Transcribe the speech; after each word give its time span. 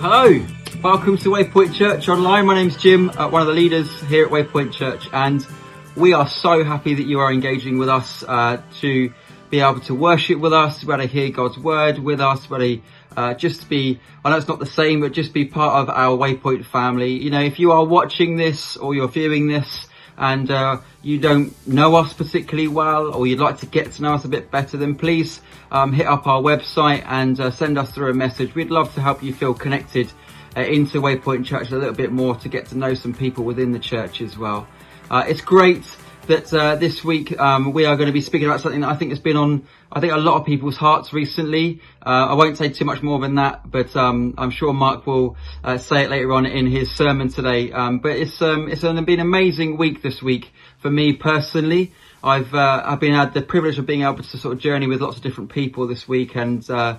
Hello, 0.00 0.42
welcome 0.82 1.18
to 1.18 1.28
Waypoint 1.28 1.74
Church 1.74 2.08
Online. 2.08 2.46
My 2.46 2.54
name's 2.54 2.78
Jim, 2.78 3.10
uh, 3.10 3.28
one 3.28 3.42
of 3.42 3.48
the 3.48 3.52
leaders 3.52 4.00
here 4.04 4.24
at 4.24 4.32
Waypoint 4.32 4.72
Church, 4.72 5.06
and 5.12 5.46
we 5.94 6.14
are 6.14 6.26
so 6.26 6.64
happy 6.64 6.94
that 6.94 7.02
you 7.02 7.20
are 7.20 7.30
engaging 7.30 7.76
with 7.76 7.90
us 7.90 8.24
uh, 8.26 8.62
to 8.80 9.12
be 9.50 9.60
able 9.60 9.80
to 9.80 9.94
worship 9.94 10.38
with 10.38 10.54
us, 10.54 10.82
able 10.84 10.96
to 10.96 11.06
hear 11.06 11.28
God's 11.28 11.58
word 11.58 11.98
with 11.98 12.18
us, 12.18 12.46
able 12.46 12.60
to 12.60 12.80
uh, 13.14 13.34
just 13.34 13.68
be, 13.68 14.00
I 14.24 14.30
know 14.30 14.38
it's 14.38 14.48
not 14.48 14.58
the 14.58 14.64
same, 14.64 15.02
but 15.02 15.12
just 15.12 15.34
be 15.34 15.44
part 15.44 15.86
of 15.86 15.94
our 15.94 16.16
Waypoint 16.16 16.64
family. 16.64 17.22
You 17.22 17.28
know, 17.28 17.42
if 17.42 17.58
you 17.58 17.72
are 17.72 17.84
watching 17.84 18.36
this 18.38 18.78
or 18.78 18.94
you're 18.94 19.06
viewing 19.06 19.48
this 19.48 19.86
and 20.20 20.50
uh, 20.50 20.76
you 21.02 21.18
don't 21.18 21.54
know 21.66 21.96
us 21.96 22.12
particularly 22.12 22.68
well 22.68 23.12
or 23.14 23.26
you'd 23.26 23.40
like 23.40 23.58
to 23.58 23.66
get 23.66 23.90
to 23.92 24.02
know 24.02 24.12
us 24.12 24.24
a 24.26 24.28
bit 24.28 24.50
better, 24.50 24.76
then 24.76 24.94
please 24.94 25.40
um, 25.72 25.94
hit 25.94 26.06
up 26.06 26.26
our 26.26 26.42
website 26.42 27.02
and 27.06 27.40
uh, 27.40 27.50
send 27.50 27.78
us 27.78 27.90
through 27.90 28.10
a 28.10 28.14
message. 28.14 28.54
We'd 28.54 28.70
love 28.70 28.94
to 28.94 29.00
help 29.00 29.22
you 29.22 29.32
feel 29.32 29.54
connected 29.54 30.12
uh, 30.54 30.60
into 30.60 31.00
Waypoint 31.00 31.46
Church 31.46 31.70
a 31.70 31.76
little 31.78 31.94
bit 31.94 32.12
more 32.12 32.36
to 32.36 32.50
get 32.50 32.66
to 32.66 32.76
know 32.76 32.92
some 32.92 33.14
people 33.14 33.44
within 33.44 33.72
the 33.72 33.78
church 33.78 34.20
as 34.20 34.36
well. 34.36 34.68
Uh, 35.10 35.24
it's 35.26 35.40
great 35.40 35.84
that 36.30 36.54
uh, 36.54 36.76
this 36.76 37.02
week 37.02 37.38
um, 37.40 37.72
we 37.72 37.84
are 37.86 37.96
going 37.96 38.06
to 38.06 38.12
be 38.12 38.20
speaking 38.20 38.46
about 38.46 38.60
something 38.60 38.82
that 38.82 38.88
I 38.88 38.94
think 38.94 39.10
has 39.10 39.18
been 39.18 39.36
on, 39.36 39.66
I 39.90 39.98
think, 39.98 40.12
a 40.12 40.16
lot 40.16 40.38
of 40.38 40.46
people's 40.46 40.76
hearts 40.76 41.12
recently. 41.12 41.80
Uh, 42.06 42.28
I 42.30 42.34
won't 42.34 42.56
say 42.56 42.68
too 42.68 42.84
much 42.84 43.02
more 43.02 43.18
than 43.18 43.34
that, 43.34 43.68
but 43.68 43.96
um, 43.96 44.34
I'm 44.38 44.52
sure 44.52 44.72
Mark 44.72 45.08
will 45.08 45.36
uh, 45.64 45.76
say 45.78 46.04
it 46.04 46.10
later 46.10 46.32
on 46.32 46.46
in 46.46 46.66
his 46.66 46.88
sermon 46.92 47.30
today. 47.30 47.72
Um, 47.72 47.98
but 47.98 48.12
it's 48.12 48.40
um, 48.40 48.68
it's 48.68 48.82
been 48.82 48.96
an 48.96 49.20
amazing 49.20 49.76
week 49.76 50.02
this 50.02 50.22
week 50.22 50.52
for 50.78 50.88
me 50.88 51.14
personally. 51.14 51.92
I've 52.22 52.54
uh, 52.54 52.82
I've 52.86 53.00
been 53.00 53.14
had 53.14 53.34
the 53.34 53.42
privilege 53.42 53.78
of 53.80 53.86
being 53.86 54.02
able 54.02 54.22
to 54.22 54.38
sort 54.38 54.54
of 54.54 54.60
journey 54.60 54.86
with 54.86 55.00
lots 55.00 55.16
of 55.16 55.24
different 55.24 55.50
people 55.50 55.88
this 55.88 56.06
week 56.06 56.36
and 56.36 56.68
uh, 56.70 56.98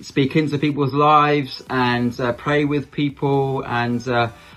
speak 0.00 0.36
into 0.36 0.58
people's 0.58 0.92
lives 0.92 1.62
and 1.70 2.18
uh, 2.20 2.32
pray 2.32 2.64
with 2.64 2.90
people 2.90 3.62
and 3.64 4.06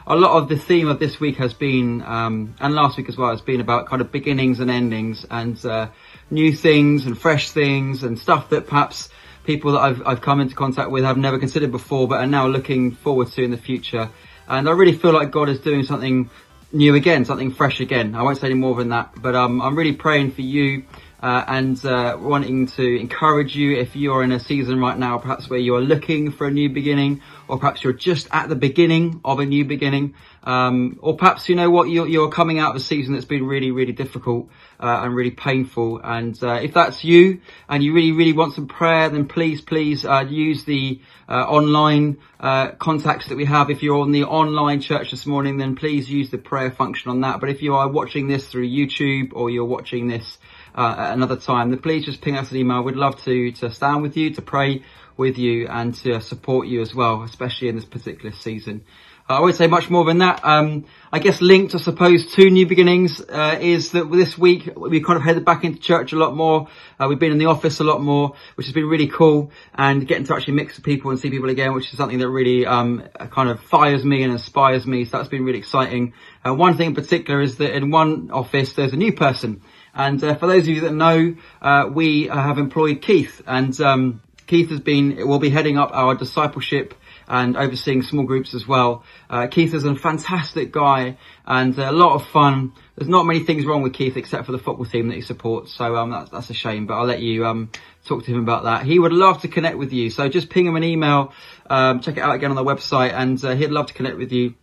a 0.10 0.16
lot 0.16 0.42
of 0.42 0.48
the 0.48 0.58
theme 0.58 0.88
of 0.88 1.00
this 1.00 1.20
week 1.20 1.36
has 1.36 1.54
been, 1.54 2.02
um, 2.04 2.56
and 2.62 2.74
last 2.74 2.98
week 2.98 3.10
as 3.10 3.18
well, 3.18 3.30
has 3.32 3.42
been 3.42 3.60
about 3.60 3.88
kind 3.88 4.02
of 4.02 4.10
beginnings 4.10 4.62
and 4.62 4.72
endings 4.72 5.26
and 5.30 5.64
uh, 5.66 5.90
new 6.32 6.54
things 6.54 7.06
and 7.06 7.20
fresh 7.20 7.52
things 7.52 8.04
and 8.04 8.18
stuff 8.18 8.50
that 8.50 8.68
perhaps 8.68 9.10
people 9.44 9.74
that 9.74 9.80
I've, 9.80 10.02
I've 10.08 10.22
come 10.22 10.40
into 10.40 10.56
contact 10.56 10.92
with 10.92 11.04
have 11.04 11.18
never 11.18 11.38
considered 11.38 11.72
before, 11.72 12.08
but 12.08 12.22
are 12.22 12.28
now 12.28 12.48
looking 12.48 12.92
forward 12.92 13.28
to 13.34 13.44
in 13.44 13.52
the 13.52 13.58
future. 13.58 14.10
And 14.48 14.70
I 14.70 14.72
really 14.72 14.98
feel 14.98 15.12
like 15.12 15.30
God 15.30 15.50
is 15.50 15.60
doing 15.60 15.84
something 15.84 16.30
new 16.72 16.96
again, 16.96 17.26
something 17.26 17.52
fresh 17.52 17.82
again. 17.82 18.16
I 18.16 18.24
won't 18.24 18.38
say 18.38 18.48
any 18.48 18.56
more 18.56 18.76
than 18.76 18.90
that, 18.90 19.12
but 19.22 19.36
um, 19.36 19.62
I'm 19.62 19.78
really 19.78 19.94
praying 19.94 20.32
for 20.32 20.42
you 20.42 20.86
uh, 21.22 21.44
and 21.48 21.84
uh, 21.84 22.16
wanting 22.20 22.68
to 22.68 23.00
encourage 23.00 23.56
you 23.56 23.76
if 23.78 23.96
you're 23.96 24.24
in 24.24 24.32
a 24.32 24.40
season 24.40 24.80
right 24.80 24.98
now, 24.98 25.18
perhaps 25.18 25.50
where 25.50 25.60
you 25.60 25.76
are 25.76 25.82
looking 25.82 26.32
for 26.32 26.46
a 26.46 26.52
new 26.52 26.70
beginning, 26.70 27.22
or 27.48 27.58
perhaps 27.58 27.84
you're 27.84 27.94
just 27.94 28.28
at 28.32 28.50
the 28.50 28.56
beginning 28.56 29.20
of 29.26 29.40
a 29.40 29.46
new 29.46 29.66
beginning, 29.66 30.14
um, 30.44 31.00
or 31.02 31.18
perhaps 31.18 31.50
you 31.50 31.56
know 31.56 31.70
what 31.72 31.90
you're, 31.90 32.08
you're, 32.08 32.30
coming 32.30 32.60
out 32.60 32.72
of 32.72 32.76
a 32.76 32.80
season 32.80 33.14
that's 33.14 33.26
been 33.26 33.46
really, 33.46 33.72
really 33.72 33.94
difficult 33.94 34.48
uh, 34.80 35.02
and 35.04 35.16
really 35.16 35.32
painful. 35.32 36.00
And 36.04 36.38
uh, 36.44 36.60
if 36.62 36.74
that's 36.74 37.04
you 37.04 37.42
and 37.68 37.84
you 37.84 37.94
really, 37.94 38.12
really 38.12 38.34
want 38.34 38.54
some 38.54 38.68
prayer, 38.68 39.10
then 39.10 39.28
please, 39.28 39.60
please 39.62 40.06
uh, 40.06 40.26
use 40.30 40.66
the 40.66 41.02
uh, 41.28 41.34
online 41.34 42.18
contacts 42.40 43.30
that 43.30 43.36
we 43.36 43.46
have. 43.46 43.72
If 43.72 43.82
you're 43.82 44.00
on 44.00 44.12
the 44.12 44.26
online 44.26 44.82
church 44.82 45.12
this 45.12 45.26
morning, 45.26 45.58
then 45.58 45.76
please 45.76 46.10
use 46.10 46.30
the 46.30 46.38
prayer 46.38 46.70
function 46.70 47.10
on 47.10 47.22
that. 47.22 47.40
But 47.40 47.50
if 47.50 47.64
you 47.64 47.76
are 47.76 47.88
watching 47.90 48.28
this 48.28 48.48
through 48.48 48.70
YouTube 48.70 49.32
or 49.34 49.50
you're 49.50 49.66
watching 49.66 50.08
this 50.08 50.38
uh, 50.78 50.96
at 50.98 51.14
another 51.14 51.36
time, 51.36 51.72
then 51.72 51.80
please 51.80 52.06
just 52.06 52.22
ping 52.22 52.38
us 52.38 52.52
an 52.52 52.58
email. 52.58 52.84
We'd 52.84 52.96
love 52.96 53.22
to, 53.24 53.52
to 53.54 53.72
stand 53.72 54.04
with 54.04 54.16
you, 54.16 54.34
to 54.36 54.42
pray 54.42 54.84
with 55.18 55.38
you 55.38 55.68
and 55.68 55.96
to 55.96 56.22
support 56.22 56.68
you 56.68 56.82
as 56.82 56.94
well, 56.94 57.24
especially 57.24 57.70
in 57.70 57.76
this 57.76 57.86
particular 57.86 58.32
season. 58.32 58.84
Uh, 59.30 59.34
I 59.34 59.40
won't 59.42 59.56
say 59.56 59.68
much 59.68 59.90
more 59.90 60.06
than 60.06 60.20
that. 60.20 60.40
Um, 60.46 60.86
I 61.12 61.20
guess 61.20 61.42
linked, 61.42 61.76
I 61.76 61.80
suppose, 61.80 62.34
to 62.36 62.50
New 62.50 62.66
Beginnings 62.66 63.20
uh, 63.20 63.58
is 63.60 63.92
that 63.92 64.10
this 64.10 64.38
week 64.38 64.70
we 64.78 65.02
kind 65.02 65.18
of 65.18 65.24
headed 65.24 65.44
back 65.44 65.66
into 65.66 65.80
church 65.80 66.14
a 66.14 66.16
lot 66.16 66.34
more. 66.34 66.70
Uh, 66.98 67.08
we've 67.10 67.20
been 67.20 67.34
in 67.34 67.38
the 67.38 67.48
office 67.48 67.82
a 67.82 67.84
lot 67.84 68.02
more, 68.02 68.36
which 68.56 68.68
has 68.68 68.74
been 68.74 68.86
really 68.86 69.08
cool, 69.08 69.52
and 69.76 70.08
getting 70.08 70.24
to 70.26 70.34
actually 70.34 70.54
mix 70.54 70.78
with 70.78 70.86
people 70.86 71.12
and 71.12 71.20
see 71.20 71.30
people 71.30 71.50
again, 71.50 71.74
which 71.74 71.92
is 71.92 71.98
something 71.98 72.20
that 72.20 72.30
really 72.30 72.66
um, 72.66 73.04
kind 73.32 73.50
of 73.50 73.60
fires 73.60 74.06
me 74.06 74.24
and 74.24 74.32
inspires 74.32 74.86
me. 74.88 75.04
So 75.04 75.18
that's 75.18 75.30
been 75.30 75.44
really 75.44 75.60
exciting. 75.60 76.14
Uh, 76.46 76.54
one 76.54 76.78
thing 76.78 76.90
in 76.90 76.96
particular 76.96 77.42
is 77.42 77.58
that 77.58 77.76
in 77.76 77.92
one 77.92 78.32
office 78.32 78.74
there's 78.74 78.94
a 78.94 78.98
new 78.98 79.12
person. 79.12 79.62
And 79.98 80.24
uh, 80.24 80.36
for 80.36 80.46
those 80.46 80.62
of 80.62 80.70
you 80.70 80.82
that 80.82 80.94
know, 80.94 81.36
uh, 81.60 81.90
we 81.92 82.30
uh, 82.30 82.36
have 82.36 82.60
employed 82.60 83.02
Keith, 83.02 83.42
and 83.48 83.82
um, 83.82 84.22
Keith 84.46 84.70
has 84.70 84.80
been 84.80 85.28
will 85.28 85.40
be 85.40 85.50
heading 85.50 85.80
up 85.80 85.90
our 85.92 86.14
discipleship 86.14 86.94
and 87.28 87.58
overseeing 87.58 88.04
small 88.04 88.24
groups 88.24 88.54
as 88.54 88.68
well. 88.68 89.04
Uh, 89.28 89.48
Keith 89.48 89.74
is 89.74 89.86
a 89.86 89.96
fantastic 89.96 90.72
guy 90.72 91.18
and 91.46 91.78
a 91.80 91.92
lot 91.92 92.14
of 92.14 92.28
fun. 92.28 92.74
There's 92.96 93.10
not 93.10 93.26
many 93.26 93.40
things 93.40 93.66
wrong 93.66 93.82
with 93.82 93.94
Keith 93.94 94.16
except 94.18 94.46
for 94.46 94.52
the 94.52 94.60
football 94.60 94.86
team 94.86 95.08
that 95.08 95.16
he 95.16 95.22
supports, 95.22 95.74
so 95.74 95.96
um, 95.96 96.12
that's, 96.12 96.30
that's 96.30 96.50
a 96.52 96.54
shame. 96.54 96.86
But 96.86 97.00
I'll 97.00 97.08
let 97.08 97.22
you 97.22 97.48
um, 97.48 97.72
talk 98.06 98.24
to 98.24 98.32
him 98.32 98.40
about 98.40 98.66
that. 98.66 98.86
He 98.86 99.00
would 99.00 99.14
love 99.14 99.42
to 99.42 99.48
connect 99.48 99.80
with 99.80 99.94
you, 99.94 100.12
so 100.12 100.30
just 100.30 100.52
ping 100.52 100.68
him 100.68 100.76
an 100.76 100.84
email. 100.84 101.34
Um, 101.72 102.02
check 102.02 102.18
it 102.18 102.22
out 102.22 102.36
again 102.36 102.52
on 102.52 102.56
the 102.56 102.64
website, 102.64 103.14
and 103.14 103.44
uh, 103.44 103.56
he'd 103.56 103.72
love 103.72 103.88
to 103.88 103.96
connect 103.96 104.18
with 104.18 104.32
you. 104.32 104.54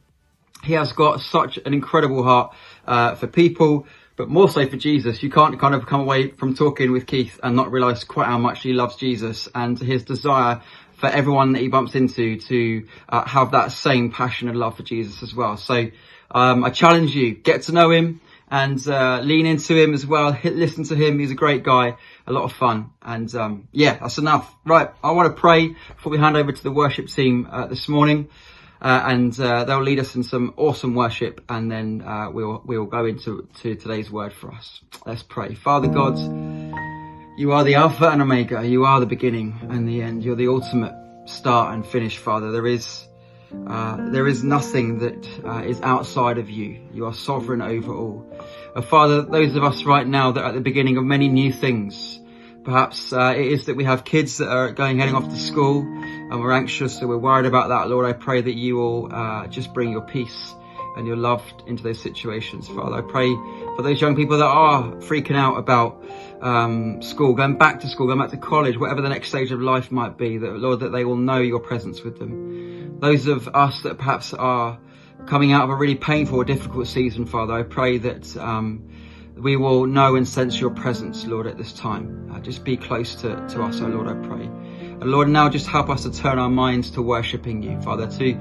He 0.63 0.75
has 0.75 0.93
got 0.93 1.21
such 1.21 1.59
an 1.59 1.75
incredible 1.75 2.23
heart 2.23 2.55
uh, 2.87 3.17
for 3.17 3.27
people 3.27 3.87
but 4.17 4.29
more 4.29 4.49
so 4.49 4.67
for 4.69 4.77
Jesus. 4.77 5.23
You 5.23 5.31
can't 5.31 5.59
kind 5.59 5.75
of 5.75 5.87
come 5.87 6.01
away 6.01 6.31
from 6.31 6.55
talking 6.55 6.93
with 6.93 7.07
Keith 7.07 7.39
and 7.43 7.57
not 7.57 7.71
realize 7.73 8.05
quite 8.05 8.27
how 8.27 8.39
much 8.39 8.63
he 8.63 8.73
loves 8.73 8.97
Jesus 8.97 9.49
and 9.55 9.79
his 9.79 10.05
desire 10.05 10.63
for 10.99 11.09
everyone 11.09 11.53
that 11.53 11.63
he 11.63 11.69
bumps 11.69 11.95
into 11.95 12.39
to 12.41 12.87
uh, 13.09 13.25
have 13.27 13.51
that 13.53 13.73
same 13.73 14.11
passion 14.11 14.49
and 14.49 14.59
love 14.59 14.77
for 14.77 14.83
Jesus 14.83 15.23
as 15.23 15.35
well. 15.35 15.57
So 15.57 15.89
um, 16.31 16.65
I 16.65 16.71
challenge 16.71 17.15
you, 17.15 17.35
get 17.35 17.63
to 17.63 17.73
know 17.73 17.91
him 17.91 18.21
and 18.49 18.87
uh, 18.87 19.21
lean 19.23 19.47
into 19.47 19.75
him 19.75 19.95
as 19.95 20.07
well. 20.07 20.33
Hit, 20.33 20.55
listen 20.55 20.85
to 20.85 20.95
him. 20.95 21.19
He's 21.19 21.33
a 21.33 21.37
great 21.37 21.65
guy, 21.65 21.97
a 22.27 22.33
lot 22.33 22.45
of 22.45 22.53
fun. 22.53 22.91
And 23.03 23.35
um, 23.35 23.69
yeah, 23.73 23.99
that's 23.99 24.19
enough. 24.19 24.55
Right, 24.65 24.91
I 25.03 25.11
want 25.11 25.35
to 25.35 25.41
pray 25.41 25.75
before 25.97 26.13
we 26.13 26.19
hand 26.19 26.37
over 26.37 26.53
to 26.53 26.63
the 26.63 26.71
worship 26.71 27.09
team 27.09 27.49
uh, 27.51 27.67
this 27.67 27.89
morning 27.89 28.29
and 28.85 29.41
uh, 29.41 29.65
they'll 29.65 29.83
lead 29.83 29.99
us 29.99 30.15
in 30.15 30.23
some 30.23 30.53
awesome 30.57 30.95
worship, 30.95 31.43
and 31.49 31.71
then 31.71 32.03
uh, 32.03 32.31
we'll 32.31 32.63
we'll 32.67 32.85
go 32.85 33.07
into 33.07 33.49
to 33.63 33.75
today's 33.77 34.11
word 34.11 34.33
for 34.33 34.53
us. 34.53 34.81
Let's 35.07 35.23
pray. 35.23 35.55
Father 35.55 35.89
God, 35.89 36.19
you 37.39 37.53
are 37.53 37.65
the 37.65 37.77
Alpha 37.77 38.09
and 38.09 38.21
Omega. 38.21 38.67
You 38.67 38.85
are 38.85 39.01
the 39.01 39.07
beginning 39.07 39.59
and 39.71 39.89
the 39.89 40.03
end. 40.03 40.23
You're 40.23 40.37
the 40.37 40.49
ultimate 40.49 40.95
start 41.25 41.75
and 41.75 41.87
finish, 41.87 42.19
Father. 42.19 42.53
There 42.53 42.67
is 42.67 43.09
uh, 43.67 44.11
there 44.11 44.29
is 44.29 44.45
nothing 44.45 44.99
that 44.99 45.47
uh, 45.47 45.63
is 45.63 45.81
outside 45.81 46.37
of 46.37 46.51
you. 46.51 46.87
You 46.93 47.07
are 47.07 47.15
sovereign 47.15 47.63
over 47.63 47.95
all. 47.95 48.27
Uh, 48.77 48.83
Father, 48.83 49.23
those 49.23 49.57
of 49.57 49.65
us 49.65 49.85
right 49.85 50.07
now 50.07 50.33
that 50.33 50.43
are 50.43 50.49
at 50.49 50.55
the 50.55 50.61
beginning 50.61 50.99
of 50.99 51.05
many 51.05 51.29
new 51.29 51.53
things. 51.53 52.21
Perhaps 52.65 53.13
uh, 53.13 53.35
it 53.37 53.47
is 53.47 53.67
that 53.67 53.77
we 53.77 53.85
have 53.85 54.05
kids 54.05 54.39
that 54.39 54.49
are 54.49 54.73
going 54.73 54.99
heading 54.99 55.15
off 55.15 55.29
to 55.29 55.37
school 55.39 55.83
and 55.83 56.41
we're 56.41 56.53
anxious, 56.53 56.99
so 56.99 57.07
we're 57.07 57.19
worried 57.19 57.45
about 57.45 57.69
that. 57.69 57.89
Lord, 57.91 58.07
I 58.07 58.15
pray 58.15 58.41
that 58.41 58.55
you 58.55 58.77
will 58.77 59.15
uh, 59.15 59.47
just 59.49 59.75
bring 59.75 59.93
your 59.93 60.01
peace 60.01 60.55
and 60.97 61.07
your 61.07 61.17
love 61.17 61.45
into 61.67 61.83
those 61.83 62.01
situations, 62.01 62.67
Father. 62.69 62.97
I 62.97 63.03
pray 63.03 63.29
for 63.77 63.83
those 63.83 64.01
young 64.01 64.17
people 64.17 64.39
that 64.39 64.47
are 64.47 64.93
freaking 65.03 65.37
out 65.37 65.59
about 65.59 66.03
um, 66.41 67.03
school, 67.03 67.35
going 67.35 67.59
back 67.59 67.81
to 67.81 67.89
school, 67.89 68.07
going 68.07 68.19
back 68.19 68.31
to 68.31 68.39
college, 68.39 68.79
whatever 68.79 69.03
the 69.03 69.11
next 69.11 69.29
stage 69.29 69.53
of 69.53 69.61
life 69.61 69.93
might 69.93 70.17
be, 70.17 70.39
that 70.39 70.53
Lord, 70.57 70.81
that 70.81 70.91
they 70.91 71.05
will 71.05 71.17
know 71.17 71.39
your 71.39 71.61
presence 71.61 72.03
with 72.03 72.19
them. 72.19 72.99
Those 72.99 73.27
of 73.27 73.49
us 73.49 73.83
that 73.83 73.99
perhaps 73.99 74.33
are 74.33 74.79
coming 75.27 75.53
out 75.53 75.65
of 75.65 75.71
a 75.71 75.75
really 75.75 75.97
painful 75.97 76.39
or 76.39 76.45
difficult 76.45 76.87
season, 76.87 77.27
Father, 77.27 77.53
I 77.53 77.63
pray 77.63 77.99
that 77.99 78.37
um, 78.39 78.89
we 79.37 79.57
will 79.57 79.87
know 79.87 80.17
and 80.17 80.27
sense 80.27 80.61
your 80.61 80.71
presence, 80.71 81.27
Lord, 81.27 81.47
at 81.47 81.59
this 81.59 81.73
time. 81.73 82.31
Uh, 82.33 82.41
just 82.41 82.65
be 82.65 82.77
close 82.77 83.15
to, 83.17 83.37
to 83.49 83.63
us, 83.63 83.81
oh 83.81 83.87
Lord, 83.87 84.09
I 84.09 84.15
pray. 84.27 84.45
And 84.45 85.05
Lord, 85.05 85.29
now 85.29 85.49
just 85.49 85.67
help 85.67 85.91
us 85.91 86.05
to 86.05 86.13
turn 86.13 86.39
our 86.39 86.49
minds 86.49 86.91
to 86.93 87.03
worshipping 87.03 87.63
you, 87.63 87.81
Father, 87.81 88.07
to 88.07 88.35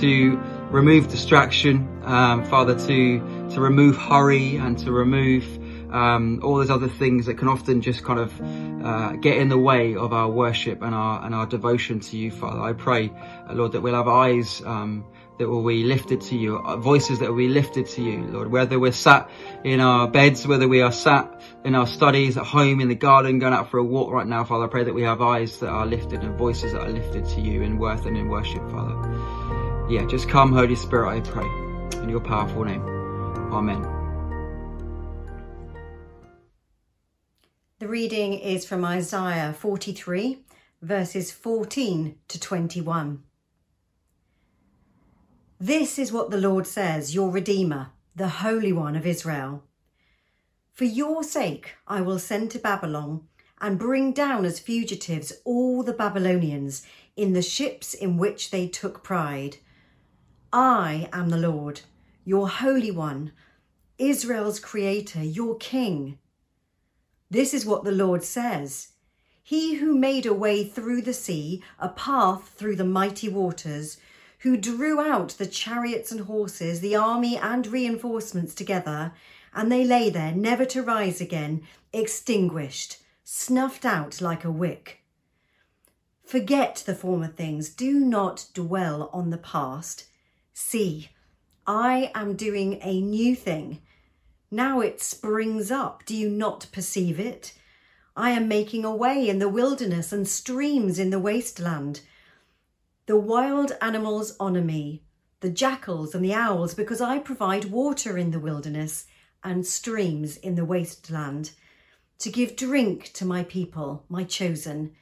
to 0.00 0.36
remove 0.70 1.08
distraction, 1.08 2.00
um, 2.04 2.44
Father, 2.44 2.78
to 2.86 3.48
to 3.50 3.60
remove 3.60 3.96
hurry 3.96 4.56
and 4.56 4.78
to 4.78 4.92
remove 4.92 5.44
um, 5.92 6.40
all 6.42 6.56
those 6.56 6.70
other 6.70 6.88
things 6.88 7.26
that 7.26 7.34
can 7.34 7.48
often 7.48 7.80
just 7.80 8.04
kind 8.04 8.20
of 8.20 8.40
uh, 8.84 9.12
get 9.16 9.38
in 9.38 9.48
the 9.48 9.58
way 9.58 9.96
of 9.96 10.12
our 10.12 10.28
worship 10.28 10.80
and 10.82 10.94
our 10.94 11.24
and 11.24 11.34
our 11.34 11.46
devotion 11.46 11.98
to 12.00 12.16
you, 12.16 12.30
Father. 12.30 12.60
I 12.60 12.72
pray, 12.72 13.10
uh, 13.48 13.52
Lord, 13.52 13.72
that 13.72 13.80
we'll 13.80 13.94
have 13.94 14.08
eyes 14.08 14.62
um, 14.64 15.04
that 15.38 15.48
will 15.48 15.66
be 15.66 15.84
lifted 15.84 16.20
to 16.22 16.36
you, 16.36 16.56
uh, 16.56 16.76
voices 16.76 17.18
that 17.18 17.28
will 17.30 17.36
be 17.36 17.48
lifted 17.48 17.86
to 17.86 18.02
you, 18.02 18.24
Lord. 18.24 18.50
Whether 18.50 18.78
we're 18.78 18.92
sat 18.92 19.30
in 19.64 19.80
our 19.80 20.08
beds, 20.08 20.46
whether 20.46 20.68
we 20.68 20.80
are 20.82 20.92
sat 20.92 21.40
in 21.64 21.74
our 21.74 21.86
studies, 21.86 22.36
at 22.36 22.44
home, 22.44 22.80
in 22.80 22.88
the 22.88 22.94
garden, 22.94 23.38
going 23.38 23.52
out 23.52 23.70
for 23.70 23.78
a 23.78 23.84
walk 23.84 24.10
right 24.12 24.26
now, 24.26 24.44
Father, 24.44 24.64
I 24.64 24.68
pray 24.68 24.84
that 24.84 24.94
we 24.94 25.02
have 25.02 25.20
eyes 25.20 25.58
that 25.60 25.68
are 25.68 25.86
lifted 25.86 26.22
and 26.22 26.36
voices 26.38 26.72
that 26.72 26.82
are 26.82 26.90
lifted 26.90 27.26
to 27.26 27.40
you 27.40 27.62
in 27.62 27.78
worth 27.78 28.06
and 28.06 28.16
in 28.16 28.28
worship, 28.28 28.62
Father. 28.70 28.94
Yeah, 29.90 30.06
just 30.06 30.28
come, 30.28 30.52
Holy 30.52 30.76
Spirit, 30.76 31.08
I 31.08 31.20
pray, 31.20 31.46
in 32.02 32.08
your 32.08 32.20
powerful 32.20 32.64
name. 32.64 32.82
Amen. 33.52 33.82
The 37.78 37.88
reading 37.88 38.34
is 38.34 38.64
from 38.64 38.86
Isaiah 38.86 39.52
43, 39.52 40.38
verses 40.80 41.30
14 41.30 42.16
to 42.28 42.40
21. 42.40 43.22
This 45.60 45.98
is 45.98 46.12
what 46.12 46.30
the 46.30 46.36
Lord 46.36 46.66
says, 46.66 47.14
your 47.14 47.30
Redeemer, 47.30 47.92
the 48.14 48.28
Holy 48.28 48.74
One 48.74 48.94
of 48.94 49.06
Israel. 49.06 49.64
For 50.74 50.84
your 50.84 51.24
sake 51.24 51.76
I 51.88 52.02
will 52.02 52.18
send 52.18 52.50
to 52.50 52.58
Babylon 52.58 53.26
and 53.58 53.78
bring 53.78 54.12
down 54.12 54.44
as 54.44 54.60
fugitives 54.60 55.32
all 55.46 55.82
the 55.82 55.94
Babylonians 55.94 56.82
in 57.16 57.32
the 57.32 57.40
ships 57.40 57.94
in 57.94 58.18
which 58.18 58.50
they 58.50 58.68
took 58.68 59.02
pride. 59.02 59.56
I 60.52 61.08
am 61.10 61.30
the 61.30 61.38
Lord, 61.38 61.80
your 62.22 62.50
Holy 62.50 62.90
One, 62.90 63.32
Israel's 63.96 64.60
Creator, 64.60 65.22
your 65.22 65.56
King. 65.56 66.18
This 67.30 67.54
is 67.54 67.64
what 67.64 67.82
the 67.82 67.92
Lord 67.92 68.22
says 68.22 68.88
He 69.42 69.76
who 69.76 69.96
made 69.96 70.26
a 70.26 70.34
way 70.34 70.64
through 70.64 71.00
the 71.00 71.14
sea, 71.14 71.62
a 71.78 71.88
path 71.88 72.52
through 72.56 72.76
the 72.76 72.84
mighty 72.84 73.30
waters, 73.30 73.96
who 74.46 74.56
drew 74.56 75.00
out 75.00 75.30
the 75.38 75.46
chariots 75.46 76.12
and 76.12 76.20
horses, 76.20 76.78
the 76.78 76.94
army 76.94 77.36
and 77.36 77.66
reinforcements 77.66 78.54
together, 78.54 79.12
and 79.52 79.72
they 79.72 79.84
lay 79.84 80.08
there, 80.08 80.30
never 80.30 80.64
to 80.64 80.84
rise 80.84 81.20
again, 81.20 81.60
extinguished, 81.92 82.98
snuffed 83.24 83.84
out 83.84 84.20
like 84.20 84.44
a 84.44 84.50
wick. 84.50 85.00
Forget 86.24 86.84
the 86.86 86.94
former 86.94 87.26
things, 87.26 87.70
do 87.70 87.98
not 87.98 88.46
dwell 88.54 89.10
on 89.12 89.30
the 89.30 89.36
past. 89.36 90.04
See, 90.52 91.10
I 91.66 92.12
am 92.14 92.36
doing 92.36 92.78
a 92.82 93.00
new 93.00 93.34
thing. 93.34 93.82
Now 94.48 94.78
it 94.78 95.02
springs 95.02 95.72
up. 95.72 96.04
Do 96.06 96.14
you 96.14 96.30
not 96.30 96.68
perceive 96.70 97.18
it? 97.18 97.52
I 98.14 98.30
am 98.30 98.46
making 98.46 98.84
a 98.84 98.94
way 98.94 99.28
in 99.28 99.40
the 99.40 99.48
wilderness 99.48 100.12
and 100.12 100.28
streams 100.28 101.00
in 101.00 101.10
the 101.10 101.18
wasteland. 101.18 102.02
The 103.06 103.16
wild 103.16 103.72
animals 103.80 104.36
honour 104.40 104.62
me, 104.62 105.02
the 105.40 105.50
jackals 105.50 106.14
and 106.14 106.24
the 106.24 106.34
owls, 106.34 106.74
because 106.74 107.00
I 107.00 107.18
provide 107.18 107.66
water 107.66 108.18
in 108.18 108.30
the 108.30 108.40
wilderness 108.40 109.06
and 109.44 109.66
streams 109.66 110.36
in 110.36 110.56
the 110.56 110.64
wasteland, 110.64 111.52
to 112.18 112.30
give 112.30 112.56
drink 112.56 113.12
to 113.14 113.24
my 113.24 113.44
people, 113.44 114.04
my 114.08 114.24
chosen, 114.24 114.92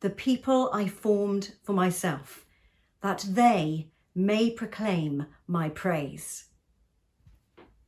the 0.00 0.10
people 0.10 0.70
I 0.72 0.86
formed 0.86 1.54
for 1.62 1.72
myself, 1.72 2.44
that 3.00 3.24
they 3.28 3.90
may 4.14 4.50
proclaim 4.50 5.26
my 5.46 5.68
praise 5.70 6.50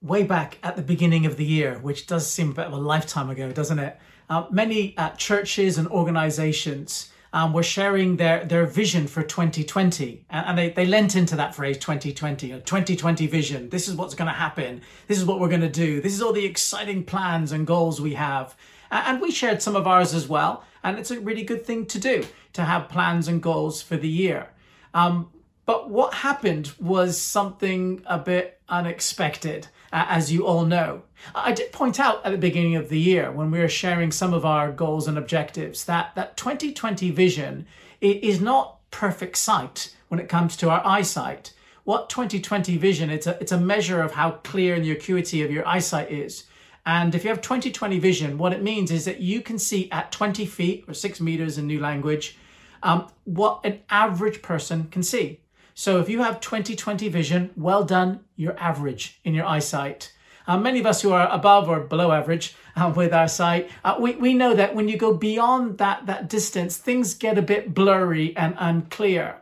way 0.02 0.24
back 0.24 0.58
at 0.62 0.76
the 0.76 0.82
beginning 0.82 1.24
of 1.24 1.36
the 1.36 1.44
year, 1.44 1.78
which 1.78 2.06
does 2.06 2.30
seem 2.30 2.50
a 2.50 2.54
bit 2.54 2.66
of 2.66 2.72
a 2.72 2.76
lifetime 2.76 3.30
ago, 3.30 3.52
doesn't 3.52 3.78
it? 3.78 3.96
Uh, 4.28 4.46
many 4.50 4.96
uh, 4.96 5.10
churches 5.10 5.78
and 5.78 5.86
organizations 5.88 7.11
um, 7.32 7.52
were 7.52 7.62
sharing 7.62 8.16
their, 8.16 8.44
their 8.44 8.66
vision 8.66 9.06
for 9.06 9.22
2020. 9.22 10.24
And, 10.28 10.46
and, 10.46 10.58
they, 10.58 10.70
they 10.70 10.86
lent 10.86 11.16
into 11.16 11.36
that 11.36 11.54
phrase 11.54 11.78
2020, 11.78 12.52
a 12.52 12.60
2020 12.60 13.26
vision. 13.26 13.70
This 13.70 13.88
is 13.88 13.94
what's 13.94 14.14
going 14.14 14.28
to 14.28 14.34
happen. 14.34 14.82
This 15.08 15.18
is 15.18 15.24
what 15.24 15.40
we're 15.40 15.48
going 15.48 15.62
to 15.62 15.68
do. 15.68 16.00
This 16.00 16.12
is 16.12 16.22
all 16.22 16.32
the 16.32 16.44
exciting 16.44 17.04
plans 17.04 17.52
and 17.52 17.66
goals 17.66 18.00
we 18.00 18.14
have. 18.14 18.54
And 18.90 19.20
we 19.20 19.30
shared 19.30 19.62
some 19.62 19.76
of 19.76 19.86
ours 19.86 20.12
as 20.12 20.28
well. 20.28 20.64
And 20.84 20.98
it's 20.98 21.10
a 21.10 21.20
really 21.20 21.42
good 21.42 21.64
thing 21.64 21.86
to 21.86 21.98
do, 21.98 22.26
to 22.52 22.64
have 22.64 22.88
plans 22.88 23.28
and 23.28 23.42
goals 23.42 23.80
for 23.80 23.96
the 23.96 24.08
year. 24.08 24.50
Um, 24.92 25.30
but 25.64 25.88
what 25.88 26.12
happened 26.12 26.72
was 26.78 27.18
something 27.18 28.02
a 28.04 28.18
bit 28.18 28.60
unexpected 28.68 29.68
uh, 29.92 30.06
as 30.08 30.32
you 30.32 30.46
all 30.46 30.64
know. 30.64 31.02
I 31.34 31.52
did 31.52 31.72
point 31.72 32.00
out 32.00 32.24
at 32.24 32.32
the 32.32 32.38
beginning 32.38 32.76
of 32.76 32.88
the 32.88 32.98
year 32.98 33.30
when 33.30 33.50
we 33.50 33.60
were 33.60 33.68
sharing 33.68 34.10
some 34.10 34.32
of 34.32 34.44
our 34.44 34.72
goals 34.72 35.06
and 35.06 35.18
objectives 35.18 35.84
that 35.84 36.14
that 36.14 36.36
2020 36.36 37.10
vision 37.10 37.66
is 38.00 38.40
not 38.40 38.78
perfect 38.90 39.36
sight 39.36 39.94
when 40.08 40.18
it 40.18 40.28
comes 40.28 40.56
to 40.56 40.70
our 40.70 40.84
eyesight. 40.84 41.52
What 41.84 42.08
2020 42.10 42.76
vision, 42.76 43.10
it's 43.10 43.26
a, 43.26 43.38
it's 43.40 43.52
a 43.52 43.58
measure 43.58 44.02
of 44.02 44.12
how 44.12 44.32
clear 44.42 44.74
and 44.74 44.84
the 44.84 44.92
acuity 44.92 45.42
of 45.42 45.50
your 45.50 45.66
eyesight 45.66 46.10
is. 46.10 46.44
And 46.84 47.14
if 47.14 47.22
you 47.22 47.30
have 47.30 47.40
2020 47.40 47.98
vision, 47.98 48.38
what 48.38 48.52
it 48.52 48.62
means 48.62 48.90
is 48.90 49.04
that 49.04 49.20
you 49.20 49.40
can 49.40 49.58
see 49.58 49.90
at 49.90 50.10
20 50.10 50.46
feet 50.46 50.84
or 50.88 50.94
six 50.94 51.20
meters 51.20 51.58
in 51.58 51.66
new 51.66 51.80
language, 51.80 52.38
um, 52.82 53.08
what 53.24 53.60
an 53.64 53.80
average 53.88 54.42
person 54.42 54.88
can 54.90 55.02
see. 55.02 55.40
So 55.74 56.00
if 56.00 56.08
you 56.08 56.22
have 56.22 56.40
20/20 56.40 57.10
vision, 57.10 57.50
well 57.56 57.84
done, 57.84 58.20
you're 58.36 58.58
average 58.58 59.20
in 59.24 59.34
your 59.34 59.46
eyesight. 59.46 60.12
Uh, 60.46 60.58
many 60.58 60.80
of 60.80 60.86
us 60.86 61.02
who 61.02 61.12
are 61.12 61.28
above 61.30 61.68
or 61.68 61.80
below 61.80 62.10
average 62.10 62.56
uh, 62.76 62.92
with 62.94 63.12
our 63.12 63.28
sight, 63.28 63.70
uh, 63.84 63.96
we, 64.00 64.16
we 64.16 64.34
know 64.34 64.54
that 64.54 64.74
when 64.74 64.88
you 64.88 64.96
go 64.96 65.14
beyond 65.14 65.78
that, 65.78 66.06
that 66.06 66.28
distance, 66.28 66.76
things 66.76 67.14
get 67.14 67.38
a 67.38 67.42
bit 67.42 67.72
blurry 67.74 68.36
and 68.36 68.54
unclear. 68.58 69.36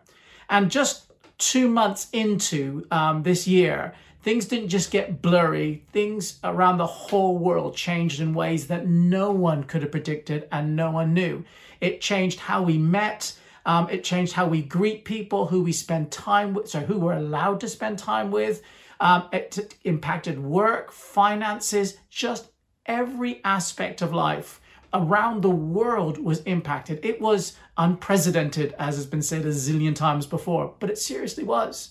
And 0.48 0.70
just 0.70 1.10
two 1.38 1.68
months 1.68 2.08
into 2.12 2.86
um, 2.90 3.22
this 3.22 3.48
year, 3.48 3.94
things 4.22 4.44
didn't 4.44 4.68
just 4.68 4.90
get 4.90 5.22
blurry, 5.22 5.82
things 5.92 6.38
around 6.44 6.76
the 6.76 6.86
whole 6.86 7.38
world 7.38 7.76
changed 7.76 8.20
in 8.20 8.34
ways 8.34 8.66
that 8.66 8.86
no 8.86 9.30
one 9.30 9.64
could 9.64 9.82
have 9.82 9.90
predicted 9.90 10.46
and 10.52 10.76
no 10.76 10.90
one 10.90 11.14
knew. 11.14 11.44
It 11.80 12.02
changed 12.02 12.40
how 12.40 12.62
we 12.62 12.76
met, 12.76 13.32
um, 13.70 13.88
it 13.88 14.02
changed 14.02 14.32
how 14.32 14.48
we 14.48 14.62
greet 14.62 15.04
people, 15.04 15.46
who 15.46 15.62
we 15.62 15.70
spend 15.70 16.10
time 16.10 16.54
with, 16.54 16.68
so 16.68 16.80
who 16.80 16.98
we're 16.98 17.12
allowed 17.12 17.60
to 17.60 17.68
spend 17.68 18.00
time 18.00 18.32
with. 18.32 18.62
Um, 18.98 19.28
it 19.32 19.76
impacted 19.84 20.42
work, 20.42 20.90
finances, 20.90 21.96
just 22.10 22.50
every 22.84 23.40
aspect 23.44 24.02
of 24.02 24.12
life 24.12 24.60
around 24.92 25.42
the 25.42 25.50
world 25.50 26.18
was 26.18 26.40
impacted. 26.40 26.98
It 27.04 27.20
was 27.20 27.56
unprecedented, 27.76 28.74
as 28.76 28.96
has 28.96 29.06
been 29.06 29.22
said 29.22 29.42
a 29.42 29.50
zillion 29.50 29.94
times 29.94 30.26
before, 30.26 30.74
but 30.80 30.90
it 30.90 30.98
seriously 30.98 31.44
was. 31.44 31.90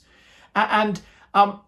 And 0.55 0.99
um, 1.33 1.61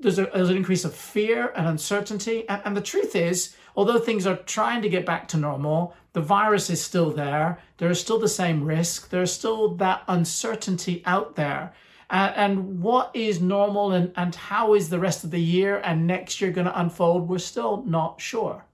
there's, 0.00 0.18
a, 0.18 0.28
there's, 0.34 0.50
an 0.50 0.56
increase 0.56 0.84
of 0.84 0.92
fear 0.92 1.52
and 1.54 1.68
uncertainty. 1.68 2.48
And, 2.48 2.62
and 2.64 2.76
the 2.76 2.80
truth 2.80 3.14
is, 3.14 3.54
although 3.76 4.00
things 4.00 4.26
are 4.26 4.38
trying 4.38 4.82
to 4.82 4.88
get 4.88 5.06
back 5.06 5.28
to 5.28 5.36
normal, 5.36 5.94
the 6.12 6.20
virus 6.20 6.68
is 6.70 6.82
still 6.82 7.10
there. 7.10 7.58
There 7.78 7.90
is 7.90 8.00
still 8.00 8.18
the 8.18 8.28
same 8.28 8.64
risk. 8.64 9.08
There's 9.08 9.32
still 9.32 9.74
that 9.76 10.02
uncertainty 10.08 11.02
out 11.06 11.36
there. 11.36 11.72
And 12.10 12.82
what 12.82 13.10
is 13.14 13.40
normal 13.40 13.92
and, 13.92 14.12
and 14.16 14.34
how 14.34 14.74
is 14.74 14.90
the 14.90 14.98
rest 14.98 15.24
of 15.24 15.30
the 15.30 15.40
year 15.40 15.80
and 15.82 16.06
next 16.06 16.42
year 16.42 16.50
going 16.50 16.66
to 16.66 16.78
unfold? 16.78 17.26
We're 17.26 17.38
still 17.38 17.82
not 17.86 18.20
sure. 18.20 18.66